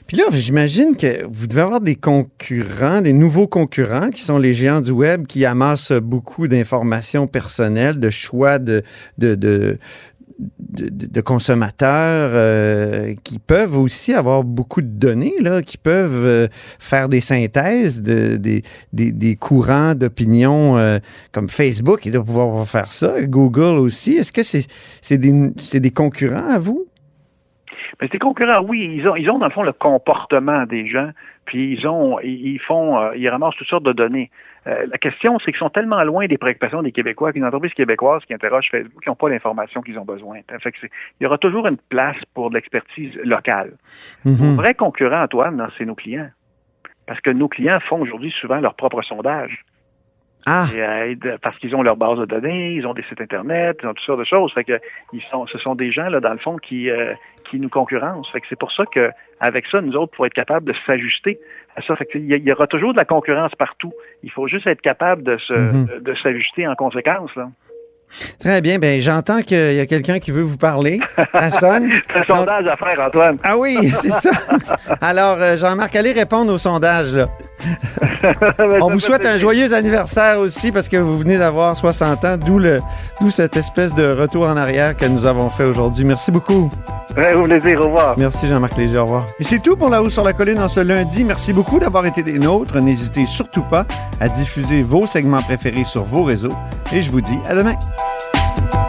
Puis 0.07 0.17
là, 0.17 0.25
j'imagine 0.33 0.97
que 0.97 1.25
vous 1.31 1.47
devez 1.47 1.61
avoir 1.61 1.81
des 1.81 1.97
concurrents, 1.97 3.01
des 3.01 3.13
nouveaux 3.13 3.47
concurrents 3.47 4.11
qui 4.11 4.23
sont 4.23 4.39
les 4.39 4.55
géants 4.55 4.81
du 4.81 4.91
web 4.91 5.27
qui 5.27 5.45
amassent 5.45 5.93
beaucoup 5.93 6.49
d'informations 6.49 7.27
personnelles, 7.27 8.01
de 8.01 8.11
choix 8.11 8.59
de, 8.59 8.83
de, 9.19 9.35
de, 9.35 9.79
de, 10.39 11.21
consommateurs 11.21 12.31
euh, 12.35 13.15
qui 13.25 13.39
peuvent 13.39 13.77
aussi 13.79 14.13
avoir 14.13 14.45
beaucoup 14.45 14.83
de 14.83 14.87
données, 14.87 15.35
là, 15.41 15.63
qui 15.63 15.79
peuvent 15.79 16.27
euh, 16.27 16.49
faire 16.79 17.09
des 17.09 17.21
synthèses 17.21 18.03
de, 18.03 18.37
des, 18.37 18.63
des, 18.93 19.37
courants 19.37 19.95
d'opinion 19.95 20.77
euh, 20.77 20.99
comme 21.33 21.49
Facebook, 21.49 22.05
il 22.05 22.13
doit 22.13 22.25
pouvoir 22.25 22.67
faire 22.67 22.87
ça, 22.87 23.23
Google 23.23 23.79
aussi. 23.79 24.17
Est-ce 24.17 24.33
que 24.33 24.43
c'est 24.43 25.19
des, 25.19 25.81
des 25.81 25.91
concurrents 25.91 26.49
à 26.51 26.59
vous? 26.59 26.87
Mais 28.01 28.09
ces 28.13 28.19
concurrents, 28.19 28.63
oui, 28.63 28.97
ils 28.99 29.09
ont, 29.09 29.17
ils 29.17 29.31
ont 29.31 29.39
dans 29.39 29.47
le 29.47 29.53
fond 29.53 29.63
le 29.63 29.73
comportement 29.73 30.67
des 30.67 30.87
gens, 30.87 31.11
puis 31.47 31.79
ils 31.79 31.87
ont, 31.87 32.19
ils 32.21 32.61
font, 32.61 33.13
ils 33.13 33.29
ramassent 33.29 33.57
toutes 33.57 33.69
sortes 33.69 33.85
de 33.85 33.93
données. 33.93 34.31
Euh, 34.67 34.87
la 34.91 34.99
question, 34.99 35.39
c'est 35.39 35.53
qu'ils 35.53 35.59
sont 35.59 35.71
tellement 35.71 36.03
loin 36.03 36.27
des 36.27 36.39
préoccupations 36.39 36.83
des 36.83 36.93
Québécois 36.93 37.33
qu'une 37.33 37.45
entreprise 37.45 37.73
québécoise 37.75 38.23
qui 38.25 38.35
interroge 38.35 38.69
Facebook, 38.71 39.03
qui 39.03 39.09
n'ont 39.09 39.15
pas 39.15 39.29
l'information 39.29 39.81
qu'ils 39.81 39.99
ont 39.99 40.05
besoin. 40.05 40.41
Fait 40.61 40.73
que 40.73 40.87
il 40.87 41.25
y 41.25 41.27
aura 41.27 41.39
toujours 41.39 41.67
une 41.69 41.77
place 41.77 42.17
pour 42.35 42.51
de 42.51 42.57
l'expertise 42.57 43.15
locale. 43.23 43.73
Mm 44.25 44.57
vrai 44.57 44.75
concurrent, 44.75 45.23
Antoine, 45.23 45.69
c'est 45.79 45.85
nos 45.85 45.95
clients. 45.95 46.31
Parce 47.07 47.21
que 47.21 47.31
nos 47.31 47.49
clients 47.49 47.79
font 47.81 48.01
aujourd'hui 48.01 48.33
souvent 48.41 48.59
leur 48.59 48.75
propre 48.75 49.03
sondage. 49.03 49.65
Ah. 50.45 50.67
Parce 51.43 51.59
qu'ils 51.59 51.75
ont 51.75 51.83
leur 51.83 51.97
base 51.97 52.19
de 52.19 52.25
données, 52.25 52.75
ils 52.75 52.87
ont 52.87 52.95
des 52.95 53.03
sites 53.05 53.21
internet, 53.21 53.79
ils 53.83 53.87
ont 53.87 53.95
toutes 53.95 54.05
sortes 54.05 54.21
de 54.21 54.25
choses. 54.25 54.53
Fait 54.53 54.65
que 54.65 54.79
ils 55.13 55.23
sont, 55.31 55.47
ce 55.47 55.59
sont 55.59 55.75
des 55.75 55.91
gens 55.91 56.09
là 56.09 56.21
dans 56.21 56.33
le 56.33 56.39
fond 56.39 56.57
qui 56.57 56.91
euh, 56.91 57.15
qui 57.51 57.59
nous 57.59 57.69
concurrencent. 57.69 58.31
Fait 58.31 58.41
que 58.41 58.47
c'est 58.49 58.59
pour 58.59 58.73
ça 58.73 58.85
que 58.87 59.11
avec 59.41 59.67
ça, 59.67 59.81
nous 59.81 59.97
autres, 59.97 60.13
pour 60.15 60.27
être 60.27 60.35
capables 60.35 60.67
de 60.67 60.75
s'ajuster 60.87 61.39
à 61.77 61.83
ça, 61.83 61.97
fait 61.97 62.09
il 62.15 62.27
y, 62.27 62.53
aura 62.53 62.67
toujours 62.67 62.93
de 62.93 62.97
la 62.97 63.05
concurrence 63.05 63.55
partout. 63.55 63.93
Il 64.23 64.31
faut 64.31 64.47
juste 64.47 64.67
être 64.67 64.81
capable 64.81 65.23
de 65.23 65.37
se 65.39 65.53
mm-hmm. 65.53 66.03
de 66.03 66.15
s'ajuster 66.15 66.67
en 66.67 66.75
conséquence 66.75 67.35
là. 67.35 67.49
Très 68.39 68.61
bien. 68.61 68.79
Ben, 68.79 69.01
j'entends 69.01 69.43
qu'il 69.43 69.75
y 69.75 69.81
a 69.81 69.87
quelqu'un 69.87 70.19
qui 70.19 70.31
veut 70.31 70.43
vous 70.43 70.57
parler. 70.57 71.01
Ça 71.33 71.51
sonne? 71.51 71.89
c'est 72.09 72.33
un 72.33 72.35
sondage 72.35 72.67
à 72.67 72.77
faire, 72.77 73.07
Antoine. 73.07 73.37
Ah 73.43 73.57
oui, 73.59 73.93
c'est 74.03 74.11
ça. 74.11 74.31
Alors, 75.01 75.37
euh, 75.41 75.57
Jean-Marc, 75.57 75.95
allez 75.97 76.13
répondre 76.13 76.53
au 76.53 76.59
sondage. 76.59 77.13
Là. 77.13 77.27
On 78.81 78.91
vous 78.91 79.01
souhaite 79.01 79.27
un 79.27 79.37
joyeux 79.37 79.73
anniversaire 79.75 80.39
aussi 80.39 80.73
parce 80.73 80.89
que 80.89 80.97
vous 80.97 81.19
venez 81.19 81.39
d'avoir 81.39 81.77
60 81.77 82.25
ans, 82.25 82.37
d'où, 82.37 82.59
le, 82.59 82.81
d'où 83.21 83.31
cette 83.31 83.57
espèce 83.57 83.95
de 83.95 84.13
retour 84.13 84.47
en 84.47 84.57
arrière 84.57 84.97
que 84.97 85.07
nous 85.07 85.27
avons 85.27 85.51
fait 85.51 85.65
aujourd'hui. 85.65 86.05
Merci 86.05 86.31
beaucoup. 86.31 86.69
Ouais, 87.17 87.35
au 87.35 87.43
plaisir. 87.43 87.81
Au 87.81 87.85
revoir. 87.87 88.15
Merci, 88.19 88.47
Jean-Marc 88.47 88.77
Léger. 88.77 88.99
Au 88.99 89.05
revoir. 89.05 89.27
Et 89.39 89.45
c'est 89.45 89.59
tout 89.59 89.77
pour 89.77 89.89
La 89.89 90.03
Haut 90.03 90.11
sur 90.11 90.25
la 90.25 90.33
Colline 90.33 90.59
en 90.59 90.69
ce 90.69 90.81
lundi. 90.81 91.25
Merci 91.25 91.53
beaucoup 91.53 91.79
d'avoir 91.79 92.07
été 92.07 92.23
des 92.23 92.39
nôtres. 92.39 92.79
N'hésitez 92.81 93.27
surtout 93.27 93.63
pas 93.63 93.87
à 94.21 94.29
diffuser 94.29 94.83
vos 94.83 95.07
segments 95.07 95.43
préférés 95.43 95.85
sur 95.85 96.05
vos 96.05 96.25
réseaux. 96.25 96.53
Et 96.93 97.03
je 97.03 97.11
vous 97.11 97.21
dis 97.21 97.39
à 97.49 97.55
demain. 97.55 97.75
Bye. 98.61 98.86